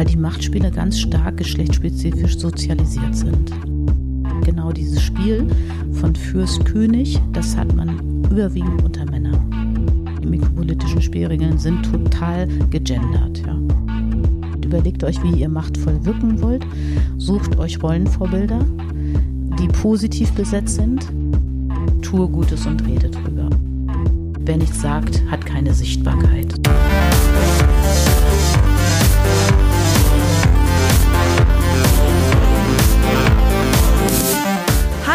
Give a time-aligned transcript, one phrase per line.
[0.00, 3.52] weil die Machtspiele ganz stark geschlechtsspezifisch sozialisiert sind.
[4.46, 5.46] Genau dieses Spiel
[5.92, 10.16] von Fürst König, das hat man überwiegend unter Männern.
[10.22, 13.42] Die mikropolitischen Spielregeln sind total gegendert.
[13.46, 13.58] Ja.
[14.64, 16.64] Überlegt euch, wie ihr machtvoll wirken wollt.
[17.18, 18.64] Sucht euch Rollenvorbilder,
[19.58, 21.06] die positiv besetzt sind.
[22.00, 23.50] Tue Gutes und rede drüber.
[24.46, 26.58] Wer nichts sagt, hat keine Sichtbarkeit.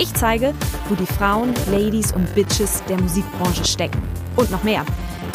[0.00, 0.54] Ich zeige,
[0.88, 4.00] wo die Frauen, Ladies und Bitches der Musikbranche stecken.
[4.34, 4.86] Und noch mehr.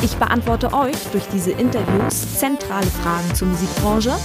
[0.01, 4.15] Ich beantworte euch durch diese Interviews zentrale Fragen zur Musikbranche,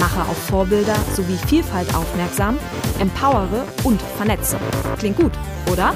[0.00, 2.58] mache auf Vorbilder sowie Vielfalt aufmerksam,
[2.98, 4.58] empowere und vernetze.
[4.98, 5.32] Klingt gut,
[5.70, 5.94] oder?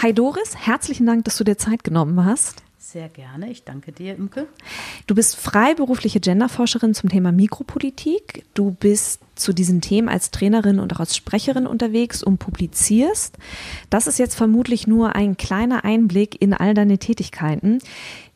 [0.00, 2.62] Hi Doris, herzlichen Dank, dass du dir Zeit genommen hast.
[2.92, 4.48] Sehr gerne, ich danke dir, Imke.
[5.06, 8.44] Du bist freiberufliche Genderforscherin zum Thema Mikropolitik.
[8.52, 13.38] Du bist zu diesen Themen als Trainerin und auch als Sprecherin unterwegs und publizierst.
[13.88, 17.78] Das ist jetzt vermutlich nur ein kleiner Einblick in all deine Tätigkeiten.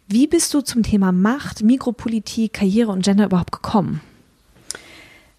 [0.09, 4.01] Wie bist du zum Thema Macht, Mikropolitik, Karriere und Gender überhaupt gekommen?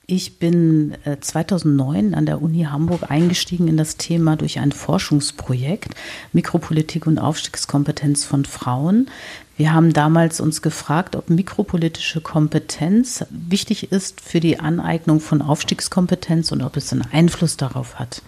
[0.09, 5.95] Ich bin 2009 äh, an der Uni Hamburg eingestiegen in das Thema durch ein Forschungsprojekt
[6.31, 9.09] Mikropolitik und Aufstiegskompetenz von Frauen.
[9.57, 16.53] Wir haben damals uns gefragt, ob mikropolitische Kompetenz wichtig ist für die Aneignung von Aufstiegskompetenz
[16.53, 18.21] und ob es einen Einfluss darauf hat.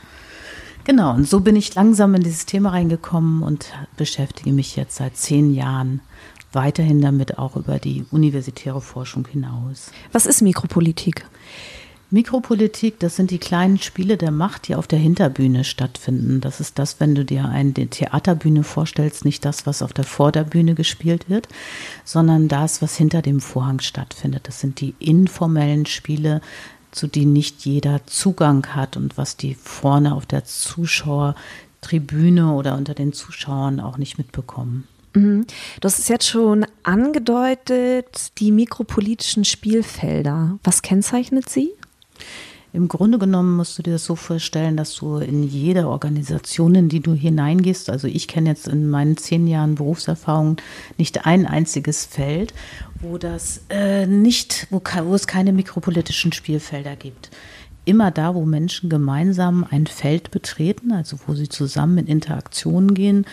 [0.83, 5.15] Genau, und so bin ich langsam in dieses Thema reingekommen und beschäftige mich jetzt seit
[5.15, 6.01] zehn Jahren
[6.51, 9.91] weiterhin damit auch über die universitäre Forschung hinaus.
[10.11, 11.25] Was ist Mikropolitik?
[12.11, 16.41] Mikropolitik, das sind die kleinen Spiele der Macht, die auf der Hinterbühne stattfinden.
[16.41, 20.73] Das ist das, wenn du dir eine Theaterbühne vorstellst, nicht das, was auf der Vorderbühne
[20.73, 21.47] gespielt wird,
[22.05, 24.47] sondern das, was hinter dem Vorhang stattfindet.
[24.47, 26.41] Das sind die informellen Spiele,
[26.89, 32.95] zu denen nicht jeder Zugang hat und was die vorne auf der Zuschauertribüne oder unter
[32.95, 34.87] den Zuschauern auch nicht mitbekommen.
[35.13, 35.45] Mhm.
[35.83, 40.59] Hast es jetzt schon angedeutet, die mikropolitischen Spielfelder.
[40.63, 41.71] Was kennzeichnet sie?
[42.71, 46.87] Im Grunde genommen musst du dir das so vorstellen, dass du in jede Organisation, in
[46.87, 50.57] die du hineingehst, also ich kenne jetzt in meinen zehn Jahren Berufserfahrung
[50.97, 52.53] nicht ein einziges Feld,
[53.01, 57.31] wo das äh, nicht, wo, wo es keine mikropolitischen Spielfelder gibt
[57.85, 63.25] immer da, wo Menschen gemeinsam ein Feld betreten, also wo sie zusammen in Interaktion gehen,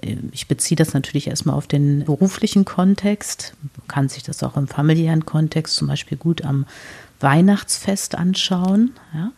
[0.00, 4.68] ich beziehe das natürlich erstmal auf den beruflichen Kontext, man kann sich das auch im
[4.68, 6.66] familiären Kontext zum Beispiel gut am
[7.20, 8.92] Weihnachtsfest anschauen.
[9.12, 9.32] Ja.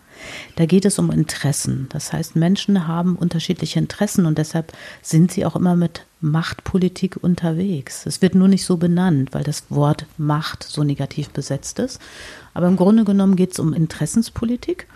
[0.57, 1.87] Da geht es um Interessen.
[1.91, 8.05] Das heißt, Menschen haben unterschiedliche Interessen und deshalb sind sie auch immer mit Machtpolitik unterwegs.
[8.05, 12.01] Es wird nur nicht so benannt, weil das Wort Macht so negativ besetzt ist.
[12.53, 14.87] Aber im Grunde genommen geht es um Interessenspolitik.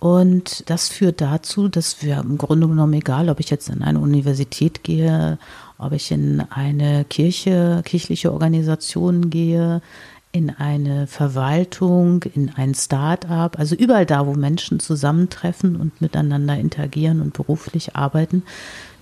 [0.00, 3.98] Und das führt dazu, dass wir im Grunde genommen, egal ob ich jetzt in eine
[3.98, 5.38] Universität gehe,
[5.76, 9.82] ob ich in eine Kirche, kirchliche Organisation gehe,
[10.30, 17.20] in eine Verwaltung, in ein Start-up, also überall da, wo Menschen zusammentreffen und miteinander interagieren
[17.20, 18.42] und beruflich arbeiten,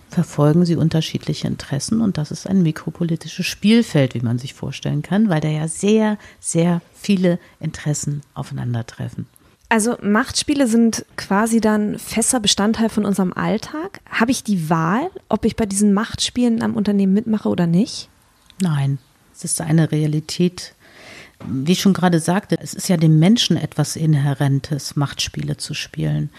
[0.08, 5.28] verfolgen sie unterschiedliche Interessen und das ist ein mikropolitisches Spielfeld, wie man sich vorstellen kann,
[5.28, 9.26] weil da ja sehr, sehr viele Interessen aufeinandertreffen.
[9.68, 14.00] Also Machtspiele sind quasi dann fester Bestandteil von unserem Alltag.
[14.08, 18.08] Habe ich die Wahl, ob ich bei diesen Machtspielen am Unternehmen mitmache oder nicht?
[18.60, 18.98] Nein,
[19.34, 20.74] es ist eine Realität.
[21.46, 26.30] Wie ich schon gerade sagte, es ist ja dem Menschen etwas Inhärentes, Machtspiele zu spielen.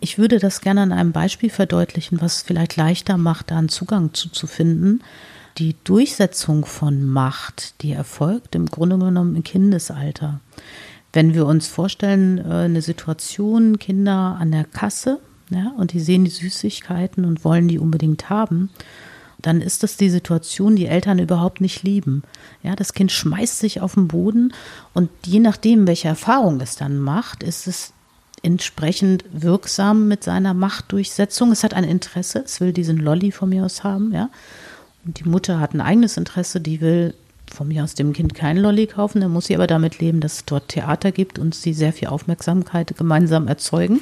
[0.00, 4.12] Ich würde das gerne an einem Beispiel verdeutlichen, was vielleicht leichter macht, da einen Zugang
[4.12, 5.00] zu, zu finden.
[5.58, 10.40] Die Durchsetzung von Macht, die erfolgt im Grunde genommen im Kindesalter.
[11.16, 15.18] Wenn wir uns vorstellen, äh, eine Situation, Kinder an der Kasse,
[15.48, 18.68] ja, und die sehen die Süßigkeiten und wollen die unbedingt haben,
[19.40, 22.22] dann ist das die Situation, die Eltern überhaupt nicht lieben.
[22.62, 24.52] Ja, das Kind schmeißt sich auf den Boden
[24.92, 27.94] und je nachdem, welche Erfahrung es dann macht, ist es
[28.42, 31.50] entsprechend wirksam mit seiner Machtdurchsetzung.
[31.50, 34.28] Es hat ein Interesse, es will diesen Lolly von mir aus haben, ja.
[35.06, 37.14] Und die Mutter hat ein eigenes Interesse, die will
[37.56, 40.34] von mir aus dem Kind keinen Lolli kaufen, dann muss sie aber damit leben, dass
[40.34, 44.00] es dort Theater gibt und sie sehr viel Aufmerksamkeit gemeinsam erzeugen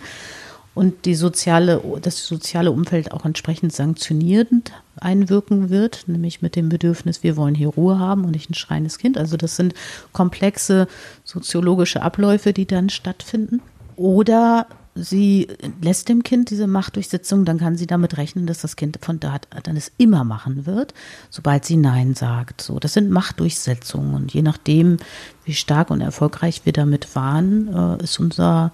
[0.74, 7.22] und die soziale, das soziale Umfeld auch entsprechend sanktionierend einwirken wird, nämlich mit dem Bedürfnis,
[7.22, 9.16] wir wollen hier Ruhe haben und nicht ein schreiendes Kind.
[9.16, 9.74] Also das sind
[10.12, 10.88] komplexe
[11.22, 13.62] soziologische Abläufe, die dann stattfinden.
[13.96, 15.48] Oder sie
[15.80, 19.38] lässt dem Kind diese Machtdurchsetzung, dann kann sie damit rechnen, dass das Kind von da
[19.62, 20.94] dann es immer machen wird,
[21.30, 22.60] sobald sie Nein sagt.
[22.60, 24.98] So, das sind Machtdurchsetzungen und je nachdem,
[25.44, 28.72] wie stark und erfolgreich wir damit waren, äh, ist unser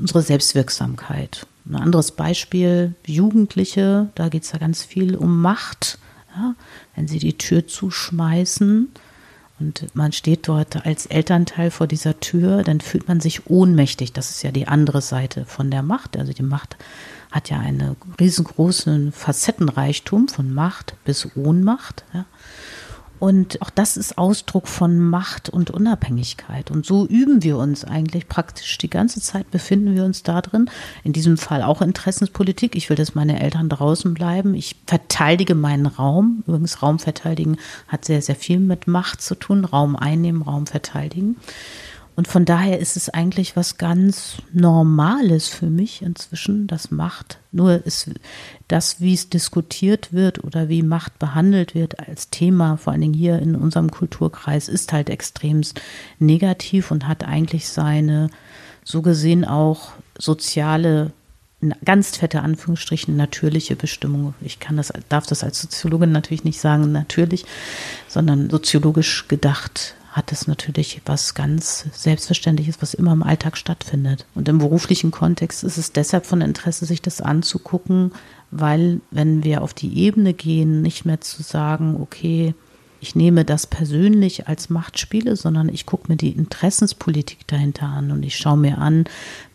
[0.00, 1.46] unsere Selbstwirksamkeit.
[1.66, 5.98] Ein anderes Beispiel, Jugendliche, da geht es ja ganz viel um Macht.
[6.34, 6.54] Ja,
[6.94, 8.88] wenn sie die Tür zuschmeißen
[9.60, 14.12] und man steht dort als Elternteil vor dieser Tür, dann fühlt man sich ohnmächtig.
[14.12, 16.16] Das ist ja die andere Seite von der Macht.
[16.16, 16.76] Also die Macht
[17.30, 22.04] hat ja einen riesengroßen Facettenreichtum von Macht bis Ohnmacht.
[22.14, 22.24] Ja.
[23.18, 26.70] Und auch das ist Ausdruck von Macht und Unabhängigkeit.
[26.70, 30.70] Und so üben wir uns eigentlich praktisch die ganze Zeit, befinden wir uns da drin.
[31.04, 32.76] In diesem Fall auch Interessenspolitik.
[32.76, 34.54] Ich will, dass meine Eltern draußen bleiben.
[34.54, 36.44] Ich verteidige meinen Raum.
[36.46, 37.56] Übrigens, Raum verteidigen
[37.88, 39.64] hat sehr, sehr viel mit Macht zu tun.
[39.64, 41.36] Raum einnehmen, Raum verteidigen.
[42.18, 47.86] Und von daher ist es eigentlich was ganz Normales für mich inzwischen, dass Macht, nur
[47.86, 48.10] ist
[48.66, 53.14] das, wie es diskutiert wird oder wie Macht behandelt wird als Thema, vor allen Dingen
[53.14, 55.80] hier in unserem Kulturkreis, ist halt extremst
[56.18, 58.30] negativ und hat eigentlich seine,
[58.82, 61.12] so gesehen auch soziale
[61.84, 64.34] ganz fette Anführungsstrichen natürliche Bestimmung.
[64.40, 67.44] Ich kann das, darf das als Soziologin natürlich nicht sagen, natürlich,
[68.08, 74.26] sondern soziologisch gedacht hat es natürlich was ganz Selbstverständliches, was immer im Alltag stattfindet.
[74.34, 78.12] Und im beruflichen Kontext ist es deshalb von Interesse, sich das anzugucken,
[78.50, 82.54] weil wenn wir auf die Ebene gehen, nicht mehr zu sagen, okay,
[83.00, 88.24] ich nehme das persönlich als Machtspiele, sondern ich gucke mir die Interessenspolitik dahinter an und
[88.24, 89.04] ich schaue mir an,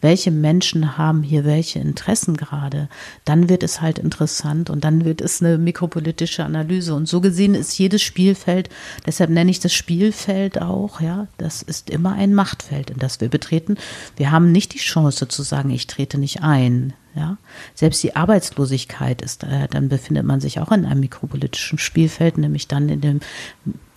[0.01, 2.87] welche Menschen haben hier welche Interessen gerade.
[3.25, 6.95] Dann wird es halt interessant und dann wird es eine mikropolitische Analyse.
[6.95, 8.69] Und so gesehen ist jedes Spielfeld,
[9.05, 13.29] deshalb nenne ich das Spielfeld auch, ja, das ist immer ein Machtfeld, in das wir
[13.29, 13.75] betreten.
[14.15, 16.93] Wir haben nicht die Chance zu sagen, ich trete nicht ein.
[17.15, 17.37] Ja,
[17.75, 22.67] selbst die Arbeitslosigkeit ist, äh, dann befindet man sich auch in einem mikropolitischen Spielfeld, nämlich
[22.67, 23.19] dann in dem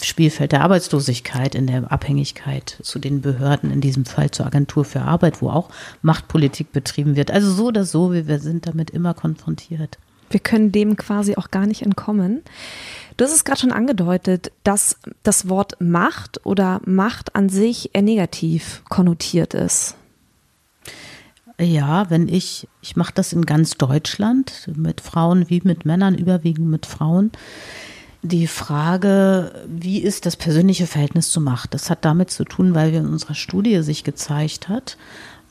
[0.02, 5.00] Spielfeld der Arbeitslosigkeit, in der Abhängigkeit zu den Behörden, in diesem Fall zur Agentur für
[5.00, 5.70] Arbeit, wo auch
[6.02, 7.30] Machtpolitik betrieben wird.
[7.30, 9.98] Also so oder so, wir sind damit immer konfrontiert.
[10.30, 12.42] Wir können dem quasi auch gar nicht entkommen.
[13.16, 18.02] Du hast es gerade schon angedeutet, dass das Wort Macht oder Macht an sich eher
[18.02, 19.95] negativ konnotiert ist.
[21.58, 26.68] Ja, wenn ich, ich mache das in ganz Deutschland, mit Frauen wie mit Männern, überwiegend
[26.68, 27.32] mit Frauen.
[28.22, 31.72] Die Frage, wie ist das persönliche Verhältnis zur Macht?
[31.72, 34.98] Das hat damit zu tun, weil wir in unserer Studie sich gezeigt hat,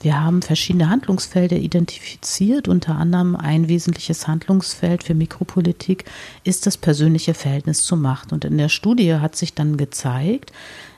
[0.02, 2.68] wir haben verschiedene Handlungsfelder identifiziert.
[2.68, 6.06] Unter anderem ein wesentliches Handlungsfeld für Mikropolitik
[6.44, 8.34] ist das persönliche Verhältnis zur Macht.
[8.34, 10.52] Und in der Studie hat sich dann gezeigt,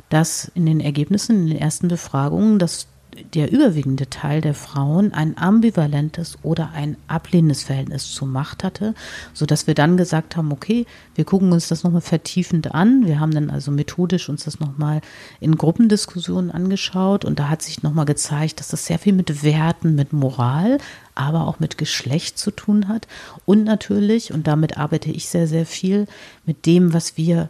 [0.09, 2.87] dass in den Ergebnissen, in den ersten Befragungen, das
[3.33, 8.93] der überwiegende Teil der Frauen ein ambivalentes oder ein ablehnendes Verhältnis zur Macht hatte,
[9.33, 10.85] so dass wir dann gesagt haben, okay,
[11.15, 13.05] wir gucken uns das nochmal vertiefend an.
[13.05, 15.01] Wir haben dann also methodisch uns das nochmal
[15.39, 19.95] in Gruppendiskussionen angeschaut und da hat sich nochmal gezeigt, dass das sehr viel mit Werten,
[19.95, 20.77] mit Moral,
[21.15, 23.07] aber auch mit Geschlecht zu tun hat
[23.45, 26.07] und natürlich, und damit arbeite ich sehr, sehr viel,
[26.45, 27.49] mit dem, was wir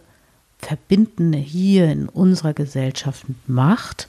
[0.60, 4.08] verbinden hier in unserer Gesellschaft mit Macht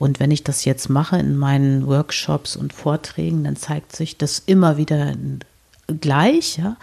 [0.00, 4.42] und wenn ich das jetzt mache in meinen Workshops und Vorträgen, dann zeigt sich das
[4.46, 5.14] immer wieder
[6.00, 6.56] gleich.
[6.56, 6.78] Ja?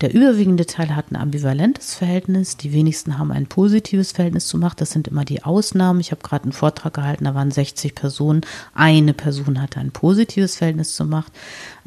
[0.00, 4.80] Der überwiegende Teil hat ein ambivalentes Verhältnis, die wenigsten haben ein positives Verhältnis zu Macht.
[4.80, 5.98] Das sind immer die Ausnahmen.
[5.98, 8.42] Ich habe gerade einen Vortrag gehalten, da waren 60 Personen.
[8.74, 11.32] Eine Person hatte ein positives Verhältnis zu Macht,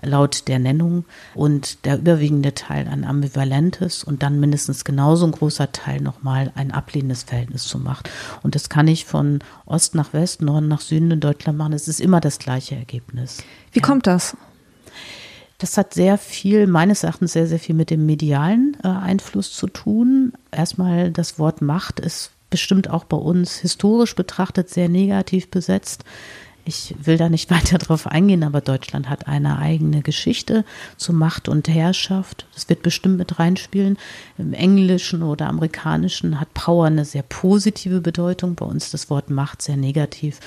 [0.01, 1.05] laut der Nennung.
[1.35, 6.71] Und der überwiegende Teil ein ambivalentes und dann mindestens genauso ein großer Teil nochmal ein
[6.71, 8.09] ablehnendes Verhältnis zu Macht.
[8.43, 11.71] Und das kann ich von Ost nach West, Norden nach Süden in Deutschland machen.
[11.71, 13.37] Es ist immer das gleiche Ergebnis.
[13.71, 13.85] Wie ja.
[13.85, 14.35] kommt das?
[15.61, 19.67] Das hat sehr viel, meines Erachtens sehr, sehr viel mit dem medialen äh, Einfluss zu
[19.67, 20.33] tun.
[20.51, 26.03] Erstmal das Wort Macht ist bestimmt auch bei uns historisch betrachtet sehr negativ besetzt.
[26.65, 30.65] Ich will da nicht weiter drauf eingehen, aber Deutschland hat eine eigene Geschichte
[30.97, 32.45] zu Macht und Herrschaft.
[32.53, 33.97] Das wird bestimmt mit reinspielen.
[34.37, 38.55] Im Englischen oder Amerikanischen hat Power eine sehr positive Bedeutung.
[38.55, 40.39] Bei uns das Wort Macht sehr negativ.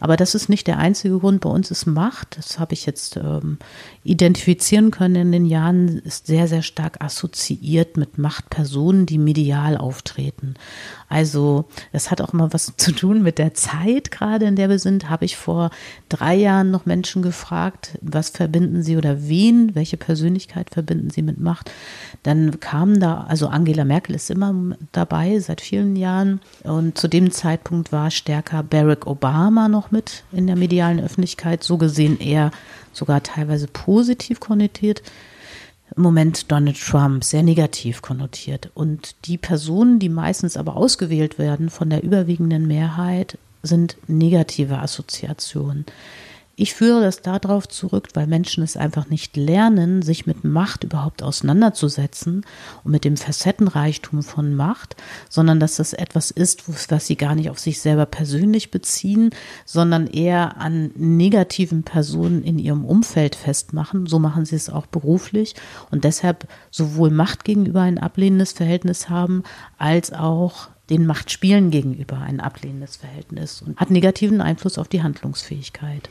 [0.00, 1.40] Aber das ist nicht der einzige Grund.
[1.40, 3.58] Bei uns ist Macht, das habe ich jetzt ähm,
[4.04, 10.54] identifizieren können in den Jahren, ist sehr, sehr stark assoziiert mit Machtpersonen, die medial auftreten.
[11.08, 14.78] Also das hat auch mal was zu tun mit der Zeit gerade, in der wir
[14.78, 15.10] sind.
[15.10, 15.57] Habe ich vor
[16.08, 21.40] drei Jahren noch Menschen gefragt, was verbinden sie oder wen, welche Persönlichkeit verbinden sie mit
[21.40, 21.70] Macht.
[22.22, 24.54] Dann kam da, also Angela Merkel ist immer
[24.92, 30.46] dabei seit vielen Jahren und zu dem Zeitpunkt war stärker Barack Obama noch mit in
[30.46, 32.50] der medialen Öffentlichkeit, so gesehen eher
[32.92, 35.02] sogar teilweise positiv konnotiert
[35.96, 38.70] im Moment Donald Trump sehr negativ konnotiert.
[38.74, 43.38] Und die Personen, die meistens aber ausgewählt werden von der überwiegenden Mehrheit,
[43.68, 45.86] sind negative Assoziationen.
[46.60, 51.22] Ich führe das darauf zurück, weil Menschen es einfach nicht lernen, sich mit Macht überhaupt
[51.22, 52.44] auseinanderzusetzen
[52.82, 54.96] und mit dem Facettenreichtum von Macht,
[55.28, 59.30] sondern dass das etwas ist, was sie gar nicht auf sich selber persönlich beziehen,
[59.66, 64.06] sondern eher an negativen Personen in ihrem Umfeld festmachen.
[64.06, 65.54] So machen sie es auch beruflich
[65.92, 69.44] und deshalb sowohl Macht gegenüber ein ablehnendes Verhältnis haben,
[69.78, 76.08] als auch den Machtspielen gegenüber ein ablehnendes Verhältnis und hat negativen Einfluss auf die Handlungsfähigkeit.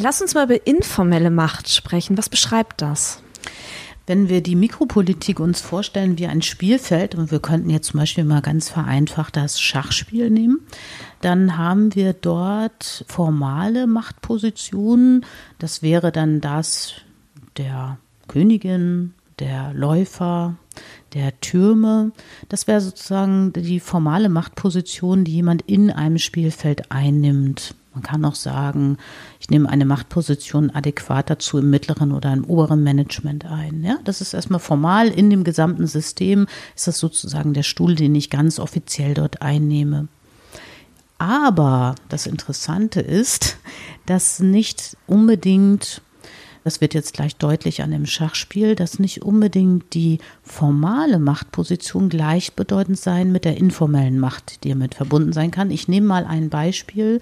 [0.00, 2.16] Lass uns mal über informelle Macht sprechen.
[2.16, 3.22] Was beschreibt das?
[4.06, 8.24] Wenn wir die Mikropolitik uns vorstellen wie ein Spielfeld, und wir könnten jetzt zum Beispiel
[8.24, 10.60] mal ganz vereinfacht das Schachspiel nehmen,
[11.20, 15.24] dann haben wir dort formale Machtpositionen.
[15.58, 16.94] Das wäre dann das
[17.56, 20.54] der Königin, der Läufer,
[21.14, 22.12] der Türme.
[22.48, 27.74] Das wäre sozusagen die formale Machtposition, die jemand in einem Spielfeld einnimmt.
[27.92, 28.96] Man kann auch sagen,
[29.40, 33.82] ich nehme eine Machtposition adäquat dazu im mittleren oder im oberen Management ein.
[33.84, 38.14] Ja, das ist erstmal formal in dem gesamten System, ist das sozusagen der Stuhl, den
[38.14, 40.08] ich ganz offiziell dort einnehme.
[41.18, 43.58] Aber das Interessante ist,
[44.06, 46.00] dass nicht unbedingt
[46.64, 52.98] das wird jetzt gleich deutlich an dem Schachspiel, dass nicht unbedingt die formale Machtposition gleichbedeutend
[52.98, 55.70] sein mit der informellen Macht, die damit verbunden sein kann.
[55.70, 57.20] Ich nehme mal ein Beispiel.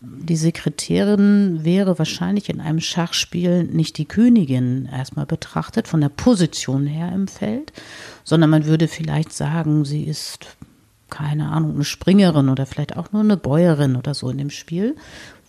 [0.00, 6.86] Die Sekretärin wäre wahrscheinlich in einem Schachspiel nicht die Königin erstmal betrachtet, von der Position
[6.86, 7.72] her im Feld,
[8.22, 10.56] sondern man würde vielleicht sagen, sie ist
[11.10, 14.96] keine Ahnung, eine Springerin oder vielleicht auch nur eine Bäuerin oder so in dem Spiel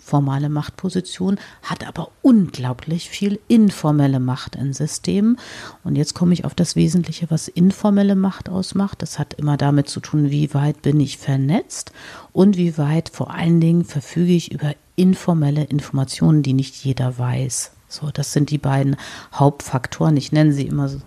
[0.06, 5.38] formale Machtposition, hat aber unglaublich viel informelle Macht in Systemen.
[5.84, 9.02] Und jetzt komme ich auf das Wesentliche, was informelle Macht ausmacht.
[9.02, 11.92] Das hat immer damit zu tun, wie weit bin ich vernetzt
[12.34, 17.72] und wie weit vor allen Dingen verfüge ich über informelle Informationen, die nicht jeder weiß.
[17.88, 18.98] So, das sind die beiden
[19.34, 20.18] Hauptfaktoren.
[20.18, 21.00] Ich nenne sie immer so.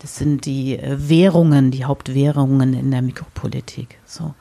[0.00, 3.98] Das sind die äh, Währungen, die Hauptwährungen in der Mikropolitik.
[4.04, 4.34] So.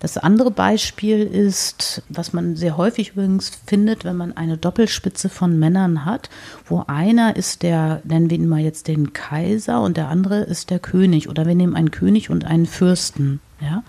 [0.00, 5.58] Das andere Beispiel ist, was man sehr häufig übrigens findet, wenn man eine Doppelspitze von
[5.58, 6.30] Männern hat,
[6.66, 10.70] wo einer ist der, nennen wir ihn mal jetzt den Kaiser und der andere ist
[10.70, 11.28] der König.
[11.28, 13.82] Oder wir nehmen einen König und einen Fürsten, ja,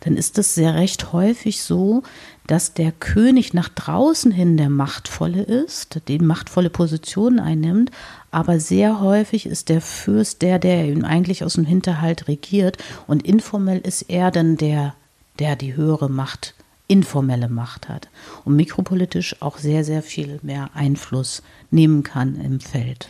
[0.00, 2.04] dann ist es sehr recht häufig so,
[2.46, 7.90] dass der König nach draußen hin der Machtvolle ist, die machtvolle Position einnimmt,
[8.30, 13.24] aber sehr häufig ist der Fürst der, der ihn eigentlich aus dem Hinterhalt regiert und
[13.24, 14.94] informell ist er dann der
[15.40, 16.54] der die höhere Macht,
[16.86, 18.08] informelle Macht hat
[18.44, 23.08] und mikropolitisch auch sehr, sehr viel mehr Einfluss nehmen kann im Feld.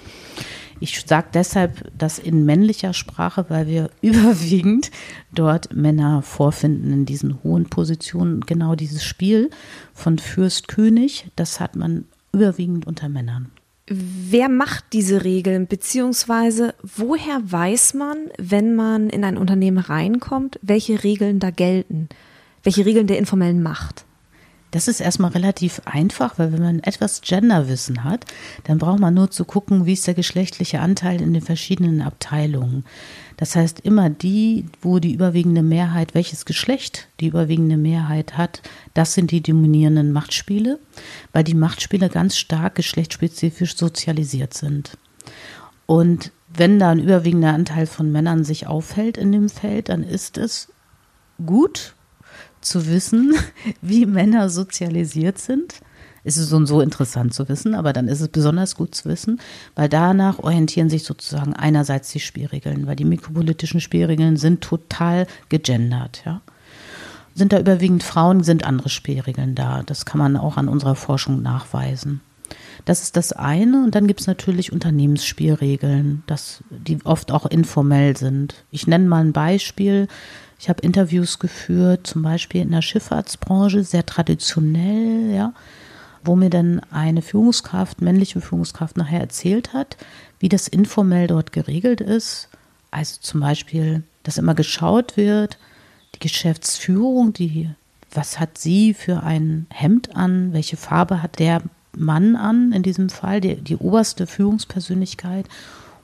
[0.82, 4.90] Ich sage deshalb das in männlicher Sprache, weil wir überwiegend
[5.32, 8.40] dort Männer vorfinden in diesen hohen Positionen.
[8.40, 9.50] Genau dieses Spiel
[9.92, 13.50] von Fürst König, das hat man überwiegend unter Männern.
[13.92, 21.02] Wer macht diese Regeln, beziehungsweise woher weiß man, wenn man in ein Unternehmen reinkommt, welche
[21.02, 22.08] Regeln da gelten?
[22.62, 24.04] Welche Regeln der informellen Macht?
[24.70, 28.26] Das ist erstmal relativ einfach, weil wenn man etwas Genderwissen hat,
[28.62, 32.84] dann braucht man nur zu gucken, wie ist der geschlechtliche Anteil in den verschiedenen Abteilungen.
[33.40, 38.60] Das heißt, immer die, wo die überwiegende Mehrheit, welches Geschlecht die überwiegende Mehrheit hat,
[38.92, 40.78] das sind die dominierenden Machtspiele,
[41.32, 44.98] weil die Machtspiele ganz stark geschlechtsspezifisch sozialisiert sind.
[45.86, 50.36] Und wenn da ein überwiegender Anteil von Männern sich aufhält in dem Feld, dann ist
[50.36, 50.68] es
[51.44, 51.94] gut
[52.60, 53.34] zu wissen,
[53.80, 55.80] wie Männer sozialisiert sind
[56.24, 59.08] ist es so und so interessant zu wissen, aber dann ist es besonders gut zu
[59.08, 59.40] wissen,
[59.74, 66.22] weil danach orientieren sich sozusagen einerseits die Spielregeln, weil die mikropolitischen Spielregeln sind total gegendert,
[66.26, 66.40] ja.
[67.34, 69.82] sind da überwiegend Frauen, sind andere Spielregeln da.
[69.84, 72.20] Das kann man auch an unserer Forschung nachweisen.
[72.84, 73.84] Das ist das eine.
[73.84, 78.54] Und dann gibt es natürlich Unternehmensspielregeln, das, die oft auch informell sind.
[78.70, 80.08] Ich nenne mal ein Beispiel.
[80.58, 85.54] Ich habe Interviews geführt, zum Beispiel in der Schifffahrtsbranche, sehr traditionell, ja,
[86.24, 89.96] wo mir dann eine Führungskraft, männliche Führungskraft nachher erzählt hat,
[90.38, 92.48] wie das informell dort geregelt ist.
[92.90, 95.58] Also zum Beispiel, dass immer geschaut wird,
[96.14, 97.70] die Geschäftsführung, die,
[98.12, 101.62] was hat sie für ein Hemd an, welche Farbe hat der
[101.96, 105.46] Mann an, in diesem Fall, die, die oberste Führungspersönlichkeit.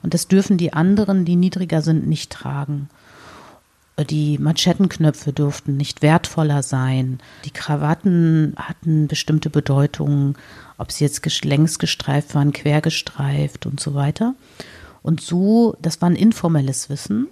[0.03, 2.89] Und das dürfen die anderen, die niedriger sind, nicht tragen.
[4.03, 7.19] Die Manschettenknöpfe durften nicht wertvoller sein.
[7.45, 10.35] Die Krawatten hatten bestimmte Bedeutungen,
[10.77, 14.35] ob sie jetzt längs gestreift waren, quer gestreift und so weiter.
[15.01, 17.27] Und so, das war ein informelles Wissen.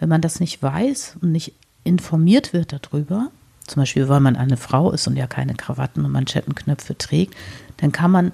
[0.00, 3.30] Wenn man das nicht weiß und nicht informiert wird darüber,
[3.66, 7.34] zum Beispiel weil man eine Frau ist und ja keine Krawatten und Manschettenknöpfe trägt,
[7.76, 8.32] dann kann man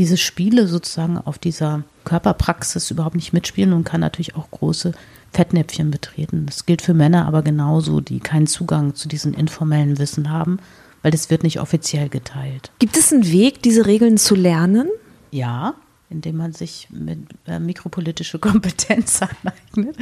[0.00, 4.92] diese Spiele sozusagen auf dieser Körperpraxis überhaupt nicht mitspielen und kann natürlich auch große
[5.30, 6.46] Fettnäpfchen betreten.
[6.46, 10.58] Das gilt für Männer aber genauso, die keinen Zugang zu diesem informellen Wissen haben,
[11.02, 12.70] weil das wird nicht offiziell geteilt.
[12.78, 14.88] Gibt es einen Weg, diese Regeln zu lernen?
[15.32, 15.74] Ja,
[16.08, 19.98] indem man sich mit äh, mikropolitische Kompetenz aneignet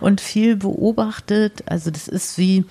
[0.00, 1.64] und viel beobachtet.
[1.66, 2.66] Also das ist wie,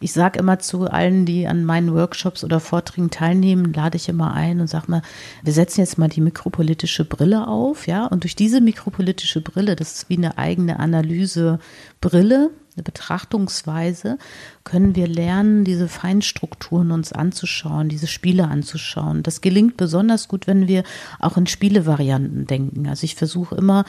[0.00, 4.32] ich sage immer zu allen, die an meinen Workshops oder Vorträgen teilnehmen, lade ich immer
[4.32, 5.02] ein und sage mal,
[5.42, 9.92] wir setzen jetzt mal die mikropolitische Brille auf, ja, und durch diese mikropolitische Brille, das
[9.92, 14.16] ist wie eine eigene Analysebrille, eine Betrachtungsweise,
[14.64, 19.22] können wir lernen, diese Feinstrukturen uns anzuschauen, diese Spiele anzuschauen.
[19.22, 20.84] Das gelingt besonders gut, wenn wir
[21.18, 22.88] auch in Spielevarianten denken.
[22.88, 23.84] Also ich versuche immer,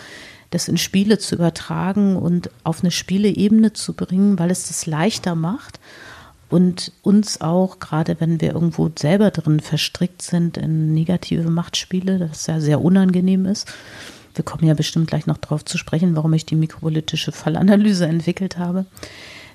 [0.52, 5.34] das in Spiele zu übertragen und auf eine Spieleebene zu bringen, weil es das leichter
[5.34, 5.80] macht
[6.52, 12.46] und uns auch, gerade wenn wir irgendwo selber drin verstrickt sind in negative Machtspiele, das
[12.46, 13.72] ja sehr unangenehm ist.
[14.36, 18.58] Wir kommen ja bestimmt gleich noch darauf zu sprechen, warum ich die mikropolitische Fallanalyse entwickelt
[18.58, 18.86] habe.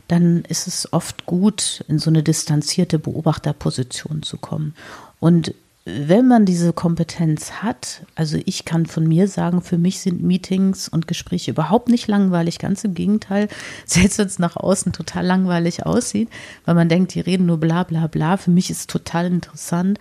[0.08, 4.74] Dann ist es oft gut, in so eine distanzierte Beobachterposition zu kommen.
[5.20, 5.52] Und
[5.88, 10.88] wenn man diese Kompetenz hat, also ich kann von mir sagen, für mich sind Meetings
[10.88, 13.48] und Gespräche überhaupt nicht langweilig, ganz im Gegenteil,
[13.86, 16.28] selbst wenn es nach außen total langweilig aussieht,
[16.64, 20.00] weil man denkt, die reden nur bla bla bla, für mich ist es total interessant,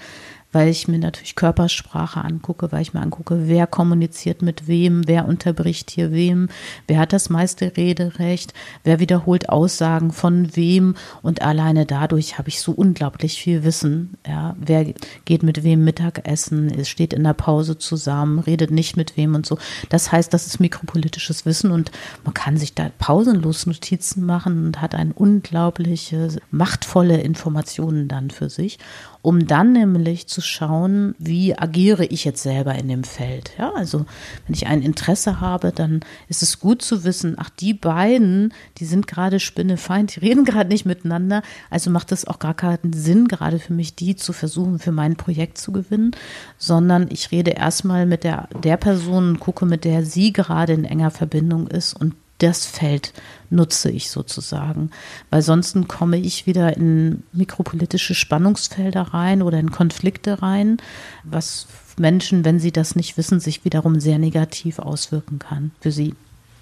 [0.55, 5.27] weil ich mir natürlich Körpersprache angucke, weil ich mir angucke, wer kommuniziert mit wem, wer
[5.27, 6.48] unterbricht hier wem,
[6.87, 8.53] wer hat das meiste Rederecht,
[8.85, 14.13] wer wiederholt Aussagen von wem und alleine dadurch habe ich so unglaublich viel Wissen.
[14.25, 14.94] Ja, wer
[15.25, 19.46] geht mit wem Mittagessen, es steht in der Pause zusammen, redet nicht mit wem und
[19.46, 19.57] so.
[19.89, 21.91] Das heißt, das ist mikropolitisches Wissen und
[22.24, 28.50] man kann sich da pausenlos Notizen machen und hat ein unglaubliche machtvolle Informationen dann für
[28.50, 28.79] sich
[29.25, 33.53] um dann nämlich zu schauen, wie agiere ich jetzt selber in dem Feld.
[33.57, 34.05] Ja, also
[34.46, 38.85] wenn ich ein Interesse habe, dann ist es gut zu wissen, ach, die beiden, die
[38.85, 43.27] sind gerade spinnefeind, die reden gerade nicht miteinander, also macht es auch gar keinen Sinn,
[43.27, 46.11] gerade für mich, die zu versuchen, für mein Projekt zu gewinnen,
[46.59, 51.09] sondern ich rede erstmal mit der, der Person gucke, mit der sie gerade in enger
[51.09, 53.13] Verbindung ist und das Feld
[53.50, 54.91] nutze ich sozusagen.
[55.29, 60.77] Weil sonst komme ich wieder in mikropolitische Spannungsfelder rein oder in Konflikte rein,
[61.24, 61.67] was
[61.98, 66.13] Menschen, wenn sie das nicht wissen, sich wiederum sehr negativ auswirken kann für sie.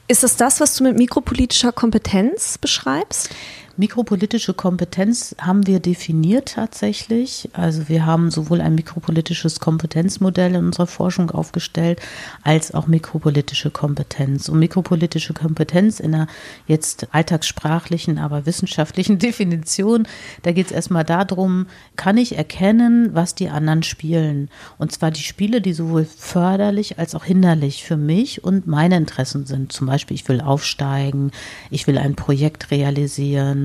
[0.08, 3.30] Ist es das, was du mit mikropolitischer Kompetenz beschreibst?
[3.76, 7.50] Mikropolitische Kompetenz haben wir definiert tatsächlich.
[7.54, 12.00] Also wir haben sowohl ein mikropolitisches Kompetenzmodell in unserer Forschung aufgestellt,
[12.44, 14.48] als auch mikropolitische Kompetenz.
[14.48, 16.28] Und mikropolitische Kompetenz in einer
[16.68, 20.08] jetzt alltagssprachlichen, aber wissenschaftlichen Definition,
[20.44, 24.52] da geht es erstmal darum, kann ich erkennen, was die anderen spielen.
[24.78, 29.48] Und zwar die Spiele, die sowohl förderlich als auch hinderlich für mich und meine Interessen
[29.48, 29.72] sind.
[29.72, 31.32] Zum Beispiel, ich will aufsteigen,
[31.72, 33.63] ich will ein Projekt realisieren,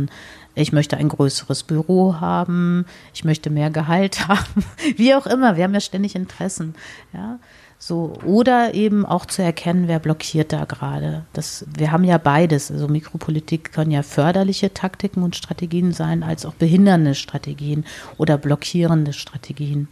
[0.55, 4.65] ich möchte ein größeres Büro haben, ich möchte mehr Gehalt haben,
[4.97, 5.57] wie auch immer.
[5.57, 6.75] Wir haben ja ständig Interessen,
[7.13, 7.39] ja.
[7.81, 11.25] So, oder eben auch zu erkennen, wer blockiert da gerade.
[11.33, 12.73] Das, wir haben ja beides.
[12.73, 17.85] Also Mikropolitik können ja förderliche Taktiken und Strategien sein, als auch behindernde Strategien
[18.17, 19.87] oder blockierende Strategien.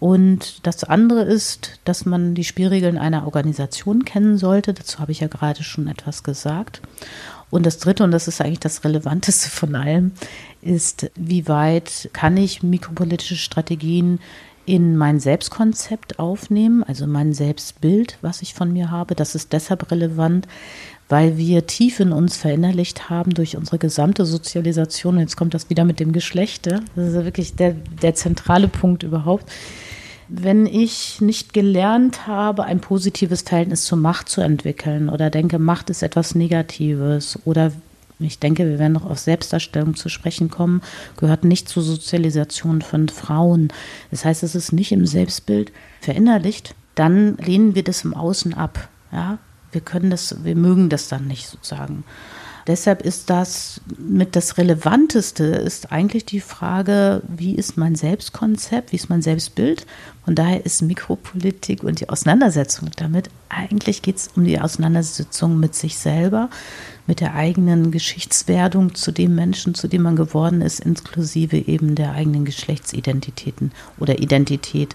[0.00, 4.72] Und das andere ist, dass man die Spielregeln einer Organisation kennen sollte.
[4.72, 6.80] Dazu habe ich ja gerade schon etwas gesagt.
[7.50, 10.12] Und das Dritte, und das ist eigentlich das Relevanteste von allem,
[10.60, 14.18] ist, wie weit kann ich mikropolitische Strategien
[14.66, 19.14] in mein Selbstkonzept aufnehmen, also mein Selbstbild, was ich von mir habe.
[19.14, 20.46] Das ist deshalb relevant,
[21.08, 25.18] weil wir tief in uns verinnerlicht haben durch unsere gesamte Sozialisation.
[25.18, 26.82] Jetzt kommt das wieder mit dem Geschlechte.
[26.96, 29.50] Das ist wirklich der, der zentrale Punkt überhaupt.
[30.28, 35.88] Wenn ich nicht gelernt habe, ein positives Verhältnis zur Macht zu entwickeln oder denke, Macht
[35.88, 37.72] ist etwas Negatives oder
[38.20, 40.82] ich denke, wir werden noch auf Selbstdarstellung zu sprechen kommen,
[41.16, 43.68] gehört nicht zur Sozialisation von Frauen.
[44.10, 48.88] Das heißt, es ist nicht im Selbstbild verinnerlicht, dann lehnen wir das im Außen ab.
[49.12, 49.38] Ja,
[49.72, 52.04] wir können das, wir mögen das dann nicht sozusagen.
[52.68, 58.96] Deshalb ist das mit das Relevanteste ist eigentlich die Frage, wie ist mein Selbstkonzept, wie
[58.96, 59.86] ist mein Selbstbild?
[60.26, 65.74] Von daher ist Mikropolitik und die Auseinandersetzung damit, eigentlich geht es um die Auseinandersetzung mit
[65.74, 66.50] sich selber,
[67.06, 72.12] mit der eigenen Geschichtswerdung zu dem Menschen, zu dem man geworden ist, inklusive eben der
[72.12, 74.94] eigenen Geschlechtsidentitäten oder Identität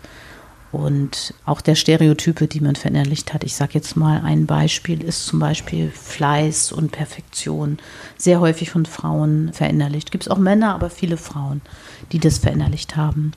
[0.74, 3.44] und auch der Stereotype, die man verinnerlicht hat.
[3.44, 7.78] Ich sage jetzt mal ein Beispiel, ist zum Beispiel Fleiß und Perfektion.
[8.18, 10.12] Sehr häufig von Frauen verinnerlicht.
[10.12, 11.62] Gibt es auch Männer, aber viele Frauen,
[12.12, 13.34] die das verinnerlicht haben.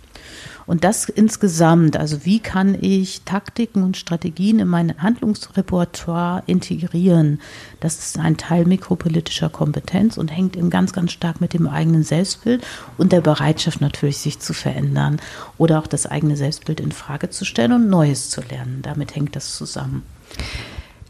[0.67, 7.41] Und das insgesamt, also wie kann ich Taktiken und Strategien in mein Handlungsrepertoire integrieren?
[7.81, 12.03] Das ist ein Teil mikropolitischer Kompetenz und hängt eben ganz, ganz stark mit dem eigenen
[12.03, 12.67] Selbstbild
[12.99, 15.21] und der Bereitschaft natürlich, sich zu verändern
[15.57, 18.81] oder auch das eigene Selbstbild in Frage zu stellen und Neues zu lernen.
[18.83, 20.03] Damit hängt das zusammen.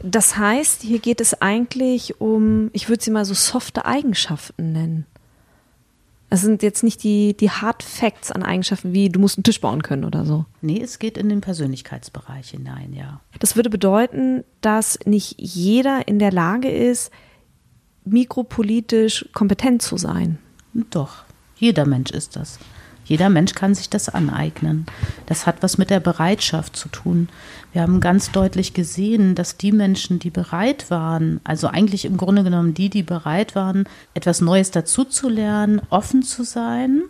[0.03, 5.05] Das heißt, hier geht es eigentlich um, ich würde sie mal so softe Eigenschaften nennen.
[6.29, 9.61] Es sind jetzt nicht die, die Hard Facts an Eigenschaften, wie du musst einen Tisch
[9.61, 10.45] bauen können oder so.
[10.61, 13.21] Nee, es geht in den Persönlichkeitsbereich hinein, ja.
[13.39, 17.11] Das würde bedeuten, dass nicht jeder in der Lage ist,
[18.03, 20.37] mikropolitisch kompetent zu sein.
[20.73, 21.23] Doch,
[21.55, 22.59] jeder Mensch ist das.
[23.07, 24.85] Jeder Mensch kann sich das aneignen.
[25.25, 27.29] Das hat was mit der Bereitschaft zu tun.
[27.71, 32.43] Wir haben ganz deutlich gesehen, dass die Menschen, die bereit waren, also eigentlich im Grunde
[32.43, 37.03] genommen die, die bereit waren, etwas Neues dazuzulernen, offen zu sein,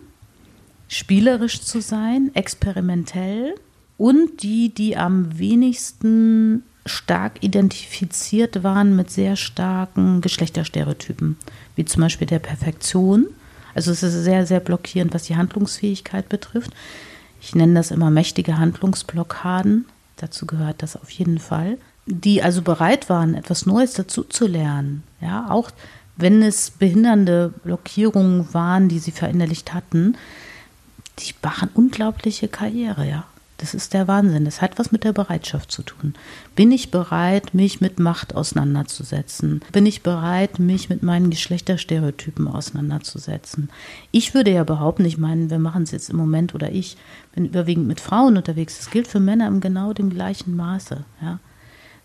[0.86, 3.56] spielerisch zu sein, experimentell
[3.96, 11.36] und die, die am wenigsten stark identifiziert waren mit sehr starken Geschlechterstereotypen,
[11.74, 13.26] wie zum Beispiel der Perfektion
[13.78, 16.72] also es ist sehr, sehr blockierend, was die Handlungsfähigkeit betrifft.
[17.40, 19.86] Ich nenne das immer mächtige Handlungsblockaden.
[20.16, 21.78] Dazu gehört das auf jeden Fall.
[22.04, 25.04] Die also bereit waren, etwas Neues dazu zu lernen.
[25.20, 25.70] Ja, auch
[26.16, 30.16] wenn es behindernde Blockierungen waren, die sie verinnerlicht hatten,
[31.20, 33.26] die machen unglaubliche Karriere, ja.
[33.58, 34.44] Das ist der Wahnsinn.
[34.44, 36.14] Das hat was mit der Bereitschaft zu tun.
[36.54, 39.62] Bin ich bereit, mich mit Macht auseinanderzusetzen?
[39.72, 43.68] Bin ich bereit, mich mit meinen Geschlechterstereotypen auseinanderzusetzen?
[44.12, 46.96] Ich würde ja behaupten, ich meine, wir machen es jetzt im Moment oder ich
[47.34, 48.78] bin überwiegend mit Frauen unterwegs.
[48.78, 51.04] Das gilt für Männer im genau dem gleichen Maße.
[51.20, 51.40] Ja?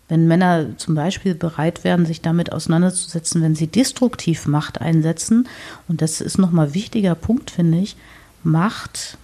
[0.08, 5.46] Wenn Männer zum Beispiel bereit wären, sich damit auseinanderzusetzen, wenn sie destruktiv Macht einsetzen,
[5.86, 7.96] und das ist nochmal ein wichtiger Punkt, finde ich,
[8.42, 9.18] Macht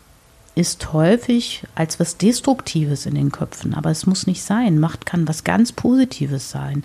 [0.54, 4.78] ist häufig als was Destruktives in den Köpfen, aber es muss nicht sein.
[4.78, 6.84] Macht kann was ganz Positives sein.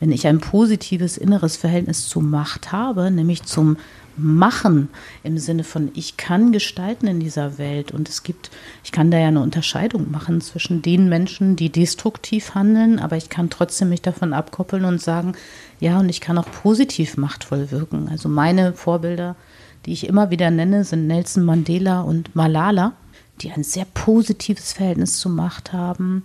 [0.00, 3.76] Wenn ich ein positives inneres Verhältnis zu Macht habe, nämlich zum
[4.16, 4.88] Machen
[5.22, 8.50] im Sinne von, ich kann gestalten in dieser Welt und es gibt,
[8.82, 13.28] ich kann da ja eine Unterscheidung machen zwischen den Menschen, die destruktiv handeln, aber ich
[13.28, 15.34] kann trotzdem mich davon abkoppeln und sagen,
[15.78, 18.08] ja, und ich kann auch positiv machtvoll wirken.
[18.10, 19.36] Also meine Vorbilder
[19.88, 22.92] die ich immer wieder nenne, sind Nelson Mandela und Malala,
[23.40, 26.24] die ein sehr positives Verhältnis zur Macht haben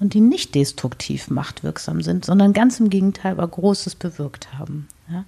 [0.00, 4.88] und die nicht destruktiv machtwirksam sind, sondern ganz im Gegenteil aber Großes bewirkt haben.
[5.10, 5.26] Ja?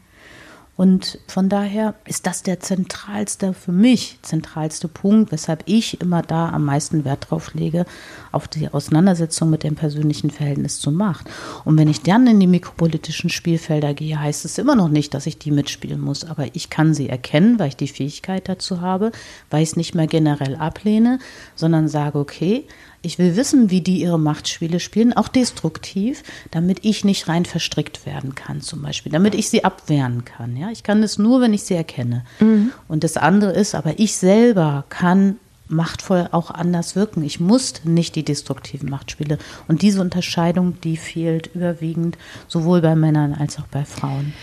[0.77, 6.49] Und von daher ist das der zentralste, für mich zentralste Punkt, weshalb ich immer da
[6.49, 7.87] am meisten Wert drauf lege,
[8.33, 11.31] auf die Auseinandersetzung mit dem persönlichen Verhältnis zur Macht.
[11.65, 15.27] Und wenn ich dann in die mikropolitischen Spielfelder gehe, heißt es immer noch nicht, dass
[15.27, 19.13] ich die mitspielen muss, aber ich kann sie erkennen, weil ich die Fähigkeit dazu habe,
[19.51, 21.21] weil ich es nicht mehr generell ablehne,
[21.55, 22.67] sondern sage, okay,
[23.05, 28.07] ich will wissen, wie die ihre Machtspiele spielen, auch destruktiv, damit ich nicht rein verstrickt
[28.07, 30.57] werden kann, zum Beispiel, damit ich sie abwehren kann.
[30.57, 32.25] Ja, ich kann es nur, wenn ich sie erkenne.
[32.41, 32.73] Mhm.
[32.89, 35.37] Und das andere ist, aber ich selber kann
[35.69, 37.23] machtvoll auch anders wirken.
[37.23, 39.39] Ich muss nicht die destruktiven Machtspiele.
[39.67, 44.35] Und diese Unterscheidung, die fehlt überwiegend sowohl bei Männern als auch bei Frauen.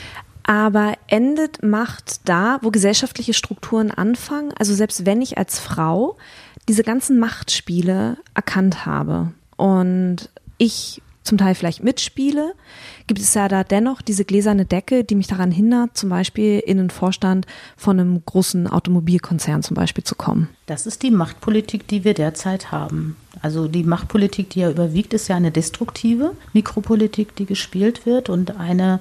[0.52, 4.52] Aber endet Macht da, wo gesellschaftliche Strukturen anfangen?
[4.60, 6.18] Also selbst wenn ich als Frau
[6.68, 12.54] diese ganzen Machtspiele erkannt habe und ich zum Teil vielleicht mitspiele,
[13.08, 16.76] gibt es ja da dennoch diese gläserne Decke, die mich daran hindert, zum Beispiel in
[16.76, 17.46] den Vorstand
[17.78, 20.50] von einem großen Automobilkonzern zum Beispiel zu kommen.
[20.66, 23.16] Das ist die Machtpolitik, die wir derzeit haben.
[23.42, 28.60] Also die Machtpolitik, die ja überwiegt, ist ja eine destruktive Mikropolitik, die gespielt wird und
[28.60, 29.00] eine,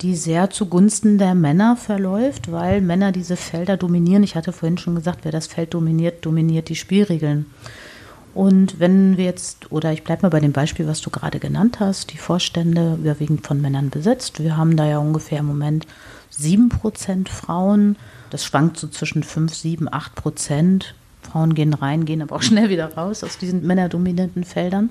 [0.00, 4.22] die sehr zugunsten der Männer verläuft, weil Männer diese Felder dominieren.
[4.22, 7.46] Ich hatte vorhin schon gesagt, wer das Feld dominiert, dominiert die Spielregeln.
[8.34, 11.80] Und wenn wir jetzt, oder ich bleibe mal bei dem Beispiel, was du gerade genannt
[11.80, 14.40] hast, die Vorstände überwiegend von Männern besetzt.
[14.42, 15.86] Wir haben da ja ungefähr im Moment
[16.38, 17.96] 7% Frauen.
[18.30, 20.94] Das schwankt so zwischen 5, 7, 8 Prozent.
[21.28, 24.90] Frauen gehen rein, gehen aber auch schnell wieder raus aus diesen männerdominierten Feldern.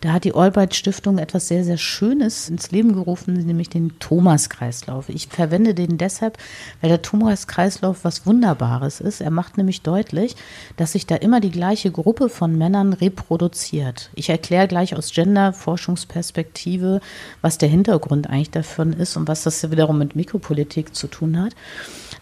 [0.00, 5.08] Da hat die Albright Stiftung etwas sehr, sehr Schönes ins Leben gerufen, nämlich den Thomas-Kreislauf.
[5.08, 6.38] Ich verwende den deshalb,
[6.80, 9.20] weil der Thomas-Kreislauf was Wunderbares ist.
[9.20, 10.34] Er macht nämlich deutlich,
[10.76, 14.10] dass sich da immer die gleiche Gruppe von Männern reproduziert.
[14.14, 17.00] Ich erkläre gleich aus Gender-Forschungsperspektive,
[17.40, 21.54] was der Hintergrund eigentlich davon ist und was das wiederum mit Mikropolitik zu tun hat.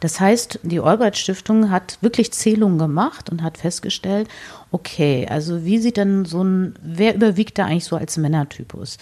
[0.01, 4.29] Das heißt, die Albright Stiftung hat wirklich Zählungen gemacht und hat festgestellt,
[4.73, 8.97] okay, also wie sieht denn so ein, wer überwiegt da eigentlich so als Männertypus?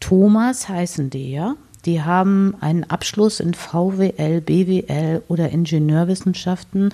[0.00, 1.54] Thomas heißen die, ja.
[1.84, 6.92] Die haben einen Abschluss in VWL, BWL oder Ingenieurwissenschaften.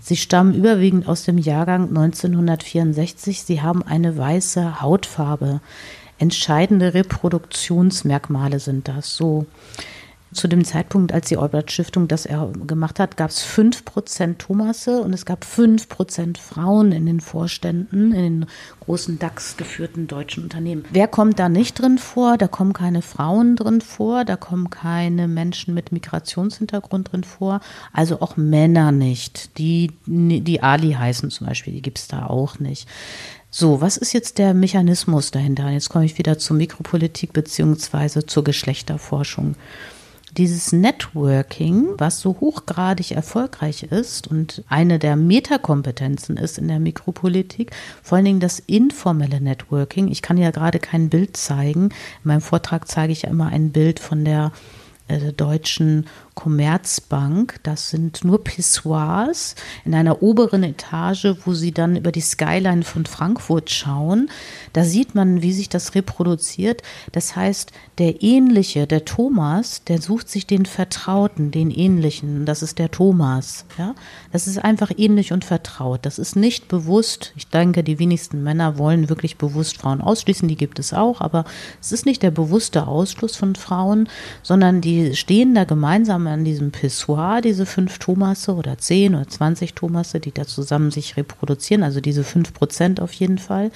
[0.00, 3.44] Sie stammen überwiegend aus dem Jahrgang 1964.
[3.44, 5.60] Sie haben eine weiße Hautfarbe.
[6.18, 9.46] Entscheidende Reproduktionsmerkmale sind das so.
[10.32, 12.26] Zu dem Zeitpunkt, als die Albert Stiftung das
[12.66, 18.22] gemacht hat, gab es 5% Thomasse und es gab 5% Frauen in den Vorständen, in
[18.22, 18.46] den
[18.80, 20.84] großen DAX-geführten deutschen Unternehmen.
[20.90, 22.38] Wer kommt da nicht drin vor?
[22.38, 27.60] Da kommen keine Frauen drin vor, da kommen keine Menschen mit Migrationshintergrund drin vor,
[27.92, 29.58] also auch Männer nicht.
[29.58, 32.88] Die, die Ali heißen zum Beispiel, die gibt es da auch nicht.
[33.54, 35.68] So, was ist jetzt der Mechanismus dahinter?
[35.68, 39.56] Jetzt komme ich wieder zur Mikropolitik beziehungsweise zur Geschlechterforschung
[40.36, 47.70] dieses Networking, was so hochgradig erfolgreich ist und eine der Metakompetenzen ist in der Mikropolitik,
[48.02, 50.08] vor allen Dingen das informelle Networking.
[50.08, 51.84] Ich kann ja gerade kein Bild zeigen.
[51.84, 51.92] In
[52.24, 54.52] meinem Vortrag zeige ich ja immer ein Bild von der
[55.08, 57.60] äh, deutschen Commerzbank.
[57.62, 63.04] Das sind nur Pissoirs in einer oberen Etage, wo sie dann über die Skyline von
[63.04, 64.30] Frankfurt schauen.
[64.72, 66.82] Da sieht man, wie sich das reproduziert.
[67.12, 72.46] Das heißt, der Ähnliche, der Thomas, der sucht sich den Vertrauten, den Ähnlichen.
[72.46, 73.64] Das ist der Thomas.
[73.78, 73.94] Ja?
[74.32, 76.00] Das ist einfach ähnlich und vertraut.
[76.06, 77.32] Das ist nicht bewusst.
[77.36, 80.48] Ich denke, die wenigsten Männer wollen wirklich bewusst Frauen ausschließen.
[80.48, 81.20] Die gibt es auch.
[81.20, 81.44] Aber
[81.80, 84.08] es ist nicht der bewusste Ausschluss von Frauen,
[84.42, 89.74] sondern die stehen da gemeinsam an diesem Pissoir diese fünf Thomasse oder zehn oder zwanzig
[89.74, 93.70] Thomasse, die da zusammen sich reproduzieren, also diese fünf Prozent auf jeden Fall.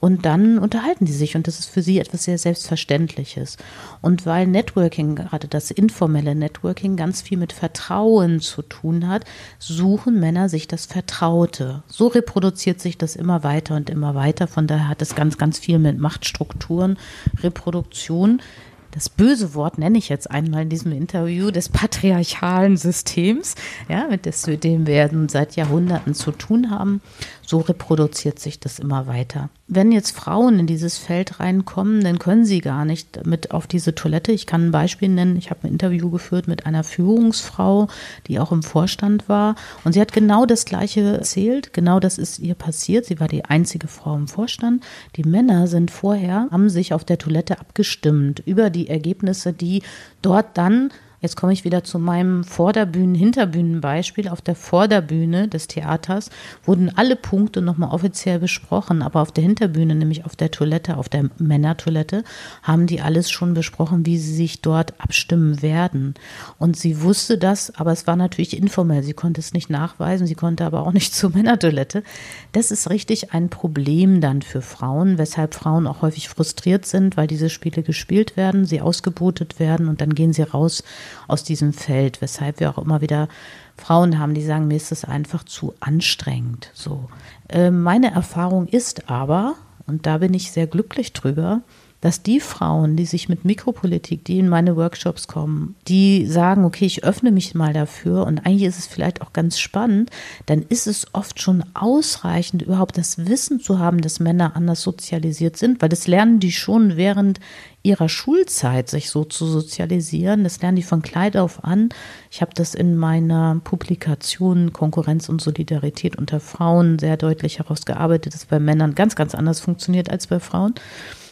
[0.00, 3.56] Und dann unterhalten die sich und das ist für sie etwas sehr Selbstverständliches.
[4.02, 9.24] Und weil Networking, gerade das informelle Networking, ganz viel mit Vertrauen zu tun hat,
[9.58, 11.82] suchen Männer sich das Vertraute.
[11.86, 14.48] So reproduziert sich das immer weiter und immer weiter.
[14.48, 16.98] Von daher hat es ganz, ganz viel mit Machtstrukturen,
[17.42, 18.42] Reproduktion
[18.90, 23.54] das böse Wort nenne ich jetzt einmal in diesem Interview des patriarchalen Systems,
[23.88, 24.24] ja, mit
[24.64, 27.02] dem wir seit Jahrhunderten zu tun haben.
[27.50, 29.48] So reproduziert sich das immer weiter.
[29.68, 33.94] Wenn jetzt Frauen in dieses Feld reinkommen, dann können sie gar nicht mit auf diese
[33.94, 34.32] Toilette.
[34.32, 35.38] Ich kann ein Beispiel nennen.
[35.38, 37.88] Ich habe ein Interview geführt mit einer Führungsfrau,
[38.26, 39.54] die auch im Vorstand war.
[39.82, 41.72] Und sie hat genau das Gleiche erzählt.
[41.72, 43.06] Genau das ist ihr passiert.
[43.06, 44.84] Sie war die einzige Frau im Vorstand.
[45.16, 49.82] Die Männer sind vorher, haben sich auf der Toilette abgestimmt über die Ergebnisse, die
[50.20, 54.28] dort dann Jetzt komme ich wieder zu meinem Vorderbühnen-Hinterbühnen-Beispiel.
[54.28, 56.30] Auf der Vorderbühne des Theaters
[56.64, 61.08] wurden alle Punkte nochmal offiziell besprochen, aber auf der Hinterbühne, nämlich auf der Toilette, auf
[61.08, 62.22] der Männertoilette,
[62.62, 66.14] haben die alles schon besprochen, wie sie sich dort abstimmen werden.
[66.56, 69.02] Und sie wusste das, aber es war natürlich informell.
[69.02, 72.04] Sie konnte es nicht nachweisen, sie konnte aber auch nicht zur Männertoilette.
[72.52, 77.26] Das ist richtig ein Problem dann für Frauen, weshalb Frauen auch häufig frustriert sind, weil
[77.26, 80.84] diese Spiele gespielt werden, sie ausgebotet werden und dann gehen sie raus
[81.26, 83.28] aus diesem Feld, weshalb wir auch immer wieder
[83.76, 86.70] Frauen haben, die sagen, mir ist das einfach zu anstrengend.
[86.74, 87.08] So.
[87.48, 89.54] Äh, meine Erfahrung ist aber,
[89.86, 91.62] und da bin ich sehr glücklich drüber,
[92.00, 96.86] dass die Frauen, die sich mit Mikropolitik, die in meine Workshops kommen, die sagen, okay,
[96.86, 100.10] ich öffne mich mal dafür und eigentlich ist es vielleicht auch ganz spannend,
[100.46, 105.56] dann ist es oft schon ausreichend, überhaupt das Wissen zu haben, dass Männer anders sozialisiert
[105.56, 107.40] sind, weil das lernen die schon während
[107.82, 110.44] ihrer Schulzeit sich so zu sozialisieren.
[110.44, 111.88] Das lernen die von Kleid auf an.
[112.30, 118.46] Ich habe das in meiner Publikation Konkurrenz und Solidarität unter Frauen sehr deutlich herausgearbeitet, dass
[118.46, 120.74] bei Männern ganz, ganz anders funktioniert als bei Frauen.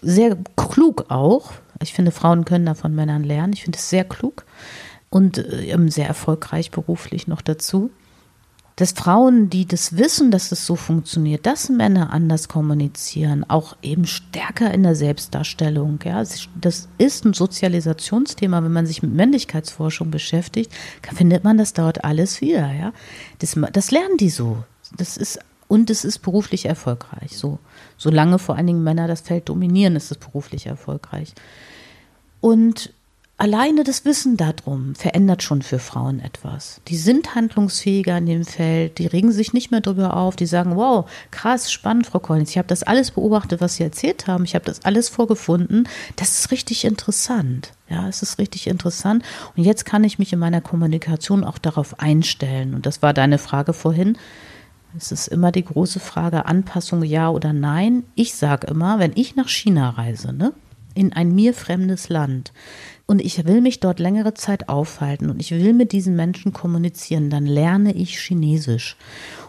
[0.03, 1.53] Sehr klug auch.
[1.83, 3.53] Ich finde, Frauen können da von Männern lernen.
[3.53, 4.45] Ich finde es sehr klug
[5.11, 7.91] und äh, sehr erfolgreich beruflich noch dazu
[8.77, 14.07] dass Frauen, die das wissen, dass es so funktioniert, dass Männer anders kommunizieren, auch eben
[14.07, 15.99] stärker in der Selbstdarstellung.
[16.05, 16.23] Ja,
[16.61, 18.63] das ist ein Sozialisationsthema.
[18.63, 20.71] Wenn man sich mit Männlichkeitsforschung beschäftigt,
[21.15, 22.71] findet man das dort alles wieder.
[22.71, 22.93] Ja,
[23.39, 24.63] das, das lernen die so.
[24.99, 27.37] Das ist und es ist beruflich erfolgreich.
[27.37, 27.59] So,
[27.97, 31.35] solange vor allen Dingen Männer das Feld dominieren, ist es beruflich erfolgreich.
[32.41, 32.93] Und
[33.39, 36.81] Alleine das Wissen darum verändert schon für Frauen etwas.
[36.89, 40.75] Die sind handlungsfähiger in dem Feld, die regen sich nicht mehr drüber auf, die sagen,
[40.75, 44.55] wow, krass, spannend, Frau Collins, ich habe das alles beobachtet, was Sie erzählt haben, ich
[44.55, 47.73] habe das alles vorgefunden, das ist richtig interessant.
[47.91, 49.23] Ja, es ist richtig interessant.
[49.55, 52.75] Und jetzt kann ich mich in meiner Kommunikation auch darauf einstellen.
[52.75, 54.17] Und das war deine Frage vorhin.
[54.97, 58.05] Es ist immer die große Frage, Anpassung ja oder nein.
[58.15, 60.53] Ich sage immer, wenn ich nach China reise, ne,
[60.95, 62.53] in ein mir fremdes Land,
[63.07, 67.31] und ich will mich dort längere Zeit aufhalten und ich will mit diesen Menschen kommunizieren,
[67.31, 68.97] dann lerne ich Chinesisch.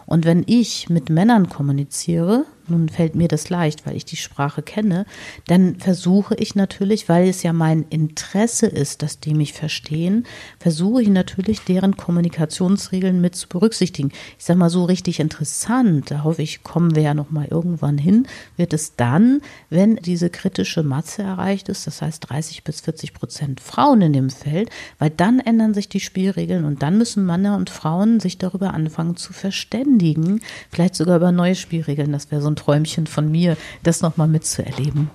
[0.06, 4.62] Und wenn ich mit Männern kommuniziere, nun fällt mir das leicht, weil ich die Sprache
[4.62, 5.06] kenne,
[5.46, 10.24] dann versuche ich natürlich, weil es ja mein Interesse ist, dass die mich verstehen,
[10.58, 14.12] versuche ich natürlich, deren Kommunikationsregeln mit zu berücksichtigen.
[14.38, 17.98] Ich sage mal so richtig interessant, da hoffe ich, kommen wir ja noch mal irgendwann
[17.98, 19.40] hin, wird es dann,
[19.70, 24.30] wenn diese kritische Masse erreicht ist, das heißt 30 bis 40 Prozent Frauen in dem
[24.30, 28.74] Feld, weil dann ändern sich die Spielregeln und dann müssen Männer und Frauen sich darüber
[28.74, 32.12] anfangen zu verständigen, vielleicht sogar über neue Spielregeln.
[32.12, 35.10] Das wäre so ein Träumchen von mir, das nochmal mitzuerleben.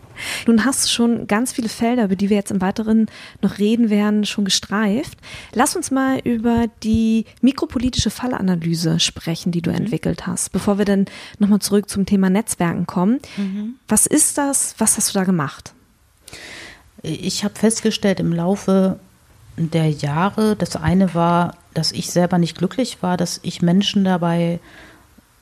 [0.48, 3.08] Nun hast du schon ganz viele Felder, über die wir jetzt im Weiteren
[3.42, 5.18] noch reden werden, schon gestreift.
[5.54, 9.78] Lass uns mal über die mikropolitische Fallanalyse sprechen, die du mhm.
[9.78, 11.06] entwickelt hast, bevor wir dann
[11.40, 13.20] nochmal zurück zum Thema Netzwerken kommen.
[13.38, 13.76] Mhm.
[13.88, 14.76] Was ist das?
[14.78, 15.74] Was hast du da gemacht?
[17.04, 18.98] Ich habe festgestellt im Laufe
[19.58, 24.60] der Jahre, das eine war, dass ich selber nicht glücklich war, dass ich Menschen dabei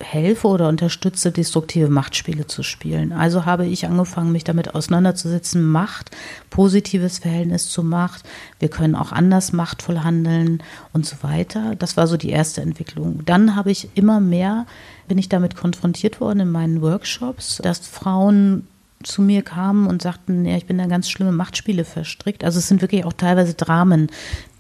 [0.04, 3.14] helfe oder unterstütze, destruktive Machtspiele zu spielen.
[3.14, 6.10] Also habe ich angefangen, mich damit auseinanderzusetzen, Macht,
[6.50, 8.24] positives Verhältnis zu Macht.
[8.60, 11.76] Wir können auch anders machtvoll handeln und so weiter.
[11.76, 13.22] Das war so die erste Entwicklung.
[13.26, 14.66] Dann habe ich immer mehr,
[15.08, 18.68] bin ich damit konfrontiert worden in meinen Workshops, dass Frauen
[19.04, 22.44] zu mir kamen und sagten, ja, ich bin da ganz schlimme Machtspiele verstrickt.
[22.44, 24.10] Also es sind wirklich auch teilweise Dramen,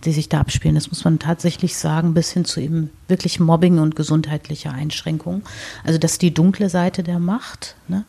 [0.03, 0.75] die sich da abspielen.
[0.75, 5.43] Das muss man tatsächlich sagen, bis hin zu eben wirklich Mobbing und gesundheitlicher Einschränkungen.
[5.83, 7.75] Also das ist die dunkle Seite der Macht.
[7.87, 8.05] Ne?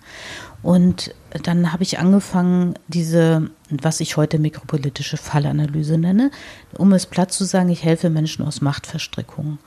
[0.62, 6.30] Und dann habe ich angefangen, diese, was ich heute mikropolitische Fallanalyse nenne,
[6.78, 9.58] um es platt zu sagen, ich helfe Menschen aus Machtverstrickungen.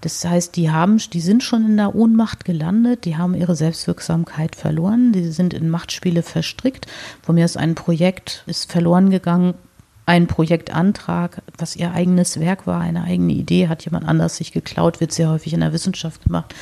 [0.00, 4.54] Das heißt, die haben, die sind schon in der Ohnmacht gelandet, die haben ihre Selbstwirksamkeit
[4.54, 6.86] verloren, die sind in Machtspiele verstrickt.
[7.22, 9.54] Von mir ist ein Projekt, ist verloren gegangen,
[10.06, 15.00] ein Projektantrag, was ihr eigenes Werk war, eine eigene Idee, hat jemand anders sich geklaut,
[15.00, 16.54] wird sehr häufig in der Wissenschaft gemacht.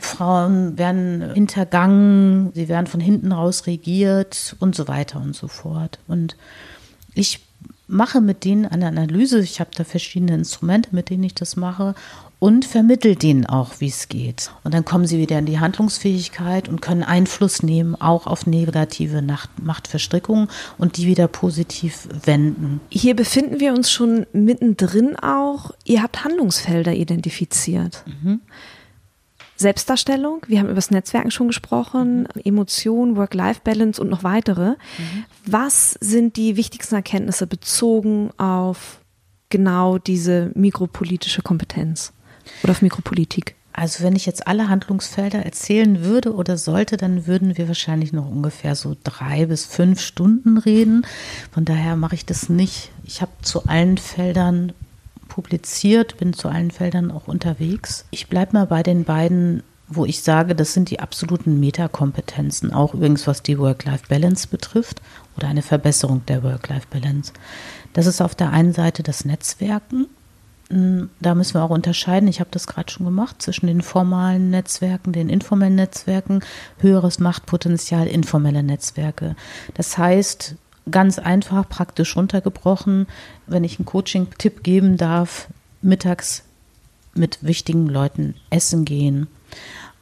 [0.00, 5.98] Frauen werden hintergangen, sie werden von hinten raus regiert und so weiter und so fort.
[6.08, 6.36] Und
[7.14, 7.40] ich
[7.86, 11.94] mache mit denen eine Analyse, ich habe da verschiedene Instrumente, mit denen ich das mache
[12.42, 14.50] und vermittle denen auch, wie es geht.
[14.64, 19.22] Und dann kommen sie wieder in die Handlungsfähigkeit und können Einfluss nehmen, auch auf negative
[19.62, 22.80] Machtverstrickungen und die wieder positiv wenden.
[22.90, 25.70] Hier befinden wir uns schon mittendrin auch.
[25.84, 28.02] Ihr habt Handlungsfelder identifiziert.
[28.06, 28.40] Mhm.
[29.54, 32.42] Selbstdarstellung, wir haben über das Netzwerken schon gesprochen, mhm.
[32.42, 34.70] Emotion, Work-Life-Balance und noch weitere.
[34.70, 35.24] Mhm.
[35.46, 38.98] Was sind die wichtigsten Erkenntnisse bezogen auf
[39.48, 42.12] genau diese mikropolitische Kompetenz
[42.62, 43.54] oder auf Mikropolitik?
[43.72, 48.28] Also wenn ich jetzt alle Handlungsfelder erzählen würde oder sollte, dann würden wir wahrscheinlich noch
[48.28, 51.06] ungefähr so drei bis fünf Stunden reden.
[51.52, 52.90] Von daher mache ich das nicht.
[53.04, 54.72] Ich habe zu allen Feldern
[55.28, 58.04] publiziert, bin zu allen Feldern auch unterwegs.
[58.10, 62.92] Ich bleibe mal bei den beiden, wo ich sage, das sind die absoluten Metakompetenzen, auch
[62.92, 65.00] übrigens was die Work-Life-Balance betrifft
[65.38, 67.32] oder eine Verbesserung der Work-Life-Balance.
[67.94, 70.08] Das ist auf der einen Seite das Netzwerken.
[71.20, 75.12] Da müssen wir auch unterscheiden, ich habe das gerade schon gemacht, zwischen den formalen Netzwerken,
[75.12, 76.40] den informellen Netzwerken,
[76.78, 79.36] höheres Machtpotenzial, informelle Netzwerke.
[79.74, 80.54] Das heißt,
[80.90, 83.06] ganz einfach, praktisch runtergebrochen,
[83.46, 85.48] wenn ich einen Coaching-Tipp geben darf,
[85.82, 86.44] mittags
[87.14, 89.26] mit wichtigen Leuten essen gehen,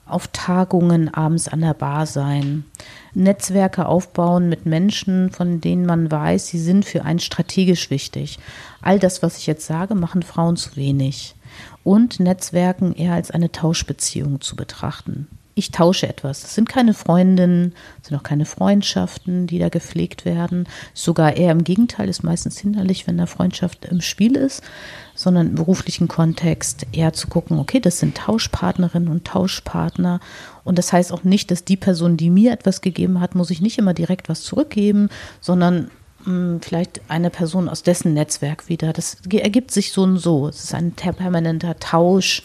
[0.06, 2.64] auf Tagungen abends an der Bar sein,
[3.12, 8.38] Netzwerke aufbauen mit Menschen, von denen man weiß, sie sind für einen strategisch wichtig.
[8.82, 11.34] All das, was ich jetzt sage, machen Frauen zu wenig.
[11.82, 15.26] Und Netzwerken eher als eine Tauschbeziehung zu betrachten
[15.60, 16.40] ich tausche etwas.
[16.40, 20.66] Das sind keine Freundinnen, sind auch keine Freundschaften, die da gepflegt werden.
[20.94, 24.62] Sogar eher im Gegenteil, ist meistens hinderlich, wenn da Freundschaft im Spiel ist,
[25.14, 30.20] sondern im beruflichen Kontext eher zu gucken, okay, das sind Tauschpartnerinnen und Tauschpartner.
[30.64, 33.60] Und das heißt auch nicht, dass die Person, die mir etwas gegeben hat, muss ich
[33.60, 35.90] nicht immer direkt was zurückgeben, sondern
[36.60, 38.92] vielleicht eine Person aus dessen Netzwerk wieder.
[38.92, 40.48] Das ergibt sich so und so.
[40.48, 42.42] Es ist ein permanenter Tausch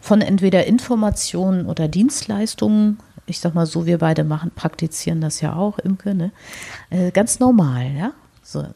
[0.00, 2.98] von entweder Informationen oder Dienstleistungen.
[3.26, 6.32] Ich sag mal so, wir beide machen, praktizieren das ja auch, Imke, ne?
[6.90, 8.12] Äh, ganz normal, ja.
[8.42, 8.66] So,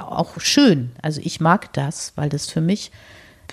[0.00, 0.90] auch schön.
[1.02, 2.90] Also ich mag das, weil das für mich,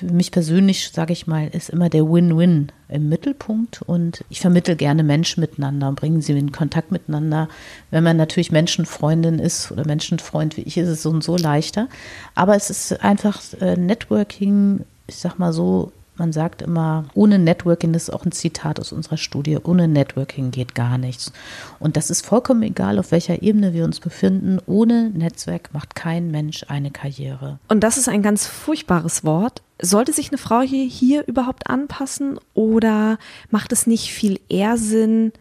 [0.01, 4.75] für mich persönlich, sage ich mal, ist immer der Win-Win im Mittelpunkt und ich vermittel
[4.75, 7.47] gerne Menschen miteinander und bringe sie in Kontakt miteinander.
[7.91, 11.87] Wenn man natürlich Menschenfreundin ist oder Menschenfreund wie ich, ist es so und so leichter.
[12.33, 17.93] Aber es ist einfach äh, Networking, ich sag mal so, man sagt immer, ohne Networking,
[17.93, 21.31] das ist auch ein Zitat aus unserer Studie, ohne Networking geht gar nichts.
[21.79, 24.59] Und das ist vollkommen egal, auf welcher Ebene wir uns befinden.
[24.65, 27.59] Ohne Netzwerk macht kein Mensch eine Karriere.
[27.69, 29.61] Und das ist ein ganz furchtbares Wort.
[29.81, 33.17] Sollte sich eine Frau hier, hier überhaupt anpassen oder
[33.49, 35.31] macht es nicht viel eher Sinn,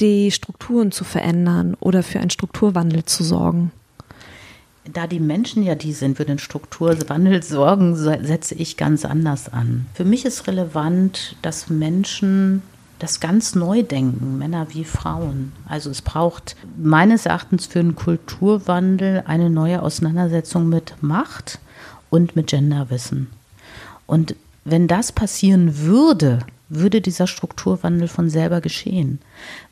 [0.00, 3.70] die Strukturen zu verändern oder für einen Strukturwandel zu sorgen?
[4.84, 9.86] Da die Menschen ja die sind, für den Strukturwandel sorgen, setze ich ganz anders an.
[9.94, 12.62] Für mich ist relevant, dass Menschen
[12.98, 15.52] das ganz neu denken, Männer wie Frauen.
[15.66, 21.58] Also es braucht meines Erachtens für einen Kulturwandel eine neue Auseinandersetzung mit Macht
[22.10, 23.28] und mit Genderwissen.
[24.06, 29.18] Und wenn das passieren würde, würde dieser Strukturwandel von selber geschehen.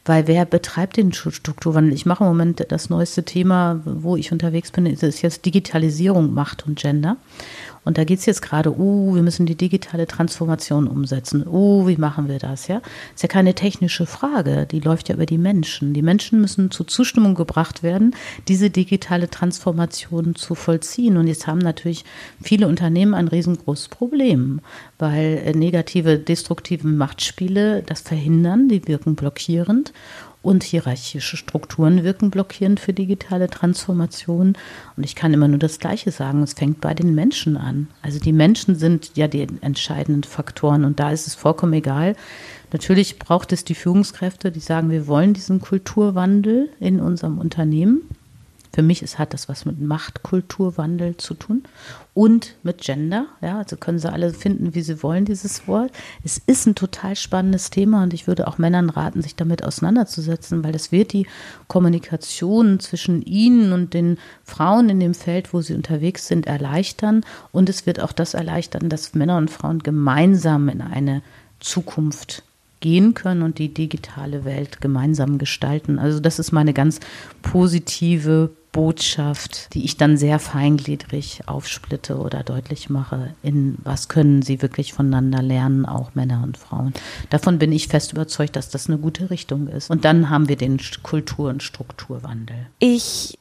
[0.04, 1.94] Weil wer betreibt den Strukturwandel?
[1.94, 6.66] Ich mache im Moment das neueste Thema, wo ich unterwegs bin, ist jetzt Digitalisierung, Macht
[6.66, 7.16] und Gender.
[7.84, 11.46] Und da geht es jetzt gerade, uh, wir müssen die digitale Transformation umsetzen.
[11.46, 12.68] Uh, wie machen wir das?
[12.68, 12.80] Ja,
[13.14, 14.66] ist ja keine technische Frage.
[14.66, 15.94] Die läuft ja über die Menschen.
[15.94, 18.14] Die Menschen müssen zur Zustimmung gebracht werden,
[18.48, 21.16] diese digitale Transformation zu vollziehen.
[21.16, 22.04] Und jetzt haben natürlich
[22.42, 24.60] viele Unternehmen ein riesengroßes Problem,
[24.98, 29.92] weil äh, negative, destruktive Machtspiele das verhindern, die wirken blockierend
[30.42, 34.56] und hierarchische Strukturen wirken blockierend für digitale Transformation.
[34.96, 37.88] Und ich kann immer nur das Gleiche sagen, es fängt bei den Menschen an.
[38.02, 42.14] Also die Menschen sind ja die entscheidenden Faktoren und da ist es vollkommen egal.
[42.72, 48.02] Natürlich braucht es die Führungskräfte, die sagen, wir wollen diesen Kulturwandel in unserem Unternehmen.
[48.72, 51.62] Für mich ist, hat das was mit Machtkulturwandel zu tun
[52.14, 53.26] und mit Gender.
[53.40, 55.90] Ja, also können sie alle finden, wie sie wollen, dieses Wort.
[56.24, 60.64] Es ist ein total spannendes Thema und ich würde auch Männern raten, sich damit auseinanderzusetzen,
[60.64, 61.26] weil das wird die
[61.66, 67.24] Kommunikation zwischen ihnen und den Frauen in dem Feld, wo sie unterwegs sind, erleichtern.
[67.52, 71.22] Und es wird auch das erleichtern, dass Männer und Frauen gemeinsam in eine
[71.60, 72.42] Zukunft
[72.80, 75.98] gehen können und die digitale Welt gemeinsam gestalten.
[75.98, 77.00] Also das ist meine ganz
[77.42, 84.62] positive Botschaft, die ich dann sehr feingliedrig aufsplitte oder deutlich mache, in was können sie
[84.62, 86.92] wirklich voneinander lernen, auch Männer und Frauen.
[87.30, 89.90] Davon bin ich fest überzeugt, dass das eine gute Richtung ist.
[89.90, 92.66] Und dann haben wir den Kultur- und Strukturwandel.
[92.78, 93.38] Ich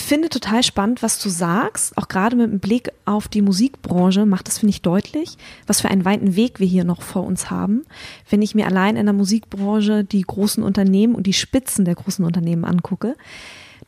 [0.00, 1.96] finde total spannend, was du sagst.
[1.96, 5.36] Auch gerade mit dem Blick auf die Musikbranche macht das, finde ich, deutlich,
[5.66, 7.84] was für einen weiten Weg wir hier noch vor uns haben.
[8.28, 12.24] Wenn ich mir allein in der Musikbranche die großen Unternehmen und die Spitzen der großen
[12.24, 13.16] Unternehmen angucke,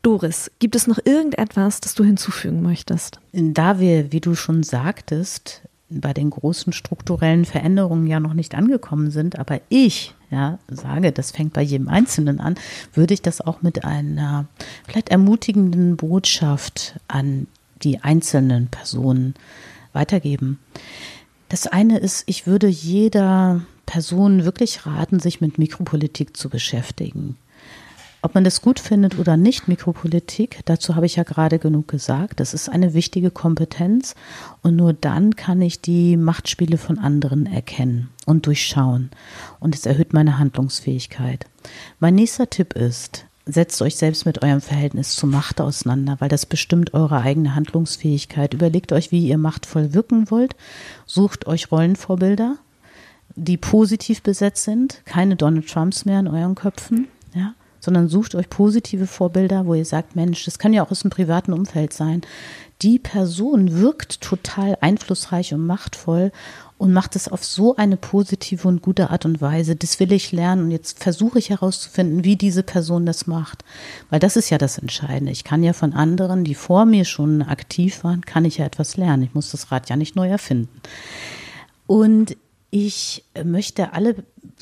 [0.02, 3.20] Doris, gibt es noch irgendetwas, das du hinzufügen möchtest?
[3.32, 9.10] Da wir, wie du schon sagtest, bei den großen strukturellen Veränderungen ja noch nicht angekommen
[9.10, 12.56] sind, aber ich ja, sage, das fängt bei jedem Einzelnen an,
[12.92, 14.46] würde ich das auch mit einer
[14.86, 17.46] vielleicht ermutigenden Botschaft an
[17.82, 19.34] die einzelnen Personen
[19.92, 20.58] weitergeben.
[21.48, 27.36] Das eine ist, ich würde jeder Person wirklich raten, sich mit Mikropolitik zu beschäftigen.
[28.26, 32.40] Ob man das gut findet oder nicht, Mikropolitik, dazu habe ich ja gerade genug gesagt.
[32.40, 34.16] Das ist eine wichtige Kompetenz
[34.62, 39.10] und nur dann kann ich die Machtspiele von anderen erkennen und durchschauen.
[39.60, 41.46] Und es erhöht meine Handlungsfähigkeit.
[42.00, 46.46] Mein nächster Tipp ist, setzt euch selbst mit eurem Verhältnis zu Macht auseinander, weil das
[46.46, 48.54] bestimmt eure eigene Handlungsfähigkeit.
[48.54, 50.56] Überlegt euch, wie ihr machtvoll wirken wollt.
[51.06, 52.56] Sucht euch Rollenvorbilder,
[53.36, 57.06] die positiv besetzt sind, keine Donald Trumps mehr in euren Köpfen.
[57.86, 61.10] Sondern sucht euch positive Vorbilder, wo ihr sagt, Mensch, das kann ja auch aus dem
[61.10, 62.22] privaten Umfeld sein.
[62.82, 66.32] Die Person wirkt total einflussreich und machtvoll
[66.78, 69.76] und macht es auf so eine positive und gute Art und Weise.
[69.76, 73.64] Das will ich lernen und jetzt versuche ich herauszufinden, wie diese Person das macht.
[74.10, 75.30] Weil das ist ja das Entscheidende.
[75.30, 78.96] Ich kann ja von anderen, die vor mir schon aktiv waren, kann ich ja etwas
[78.96, 79.22] lernen.
[79.22, 80.80] Ich muss das Rad ja nicht neu erfinden.
[81.86, 82.36] Und
[82.84, 84.16] ich möchte alle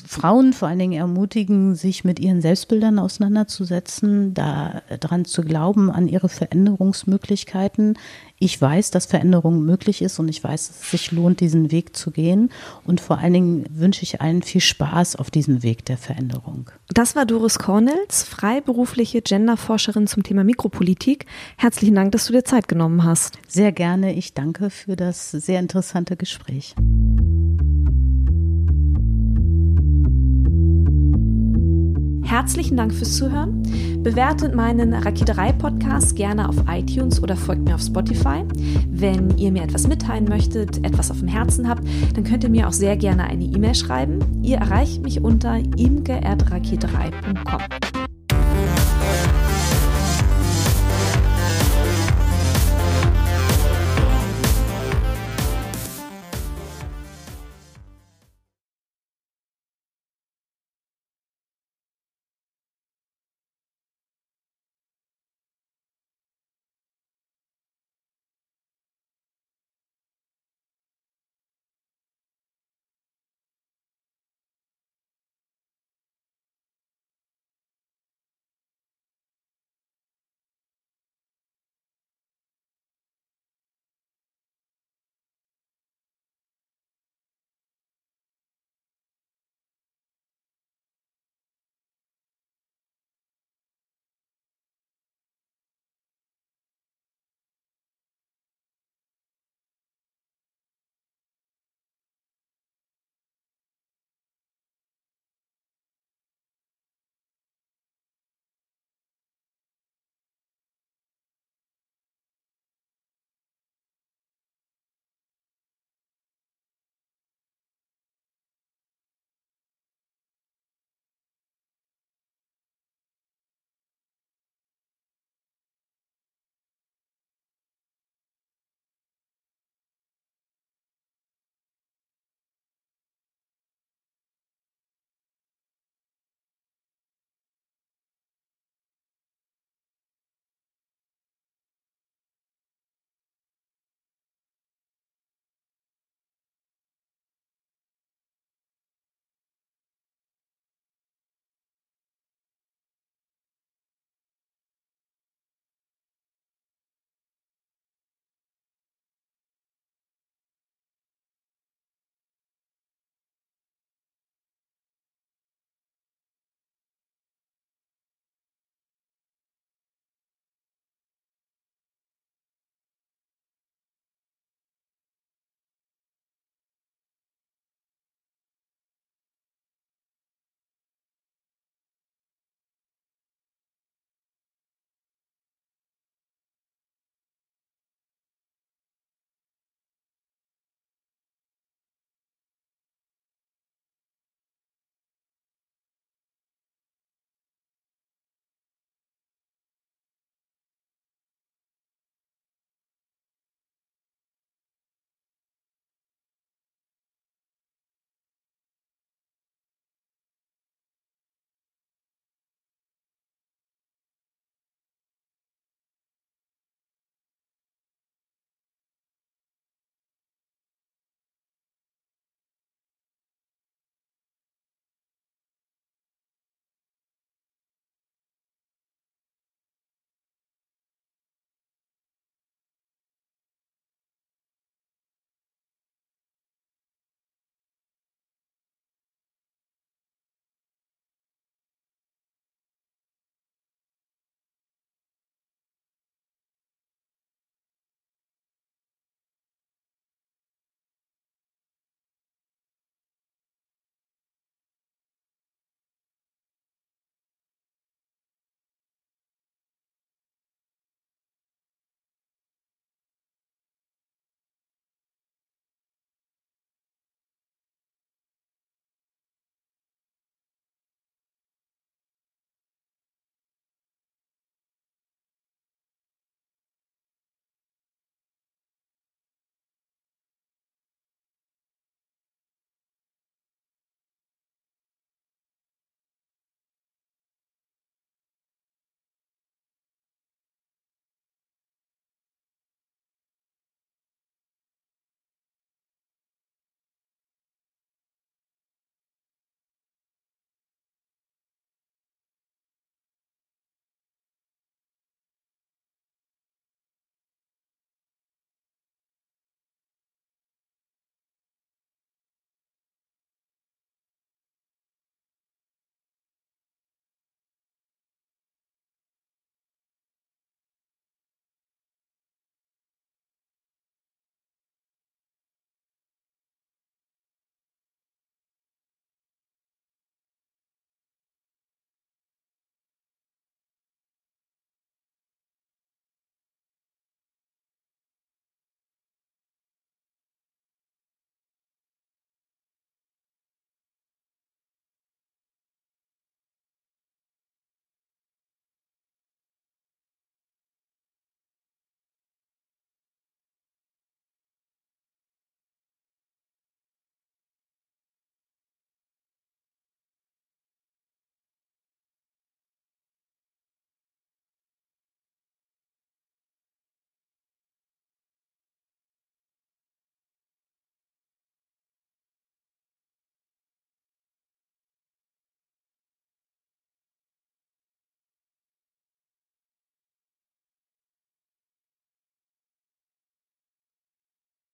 [0.07, 6.29] Frauen vor allen Dingen ermutigen, sich mit ihren Selbstbildern auseinanderzusetzen, daran zu glauben, an ihre
[6.29, 7.97] Veränderungsmöglichkeiten.
[8.37, 11.95] Ich weiß, dass Veränderung möglich ist und ich weiß, dass es sich lohnt, diesen Weg
[11.95, 12.51] zu gehen.
[12.85, 16.69] Und vor allen Dingen wünsche ich allen viel Spaß auf diesem Weg der Veränderung.
[16.89, 21.25] Das war Doris Cornels, freiberufliche Genderforscherin zum Thema Mikropolitik.
[21.57, 23.39] Herzlichen Dank, dass du dir Zeit genommen hast.
[23.47, 24.13] Sehr gerne.
[24.13, 26.75] Ich danke für das sehr interessante Gespräch.
[32.25, 33.61] Herzlichen Dank fürs Zuhören.
[34.01, 38.43] Bewertet meinen Raketerei-Podcast gerne auf iTunes oder folgt mir auf Spotify.
[38.89, 41.83] Wenn ihr mir etwas mitteilen möchtet, etwas auf dem Herzen habt,
[42.15, 44.41] dann könnt ihr mir auch sehr gerne eine E-Mail schreiben.
[44.41, 47.94] Ihr erreicht mich unter imke.raketerei.com.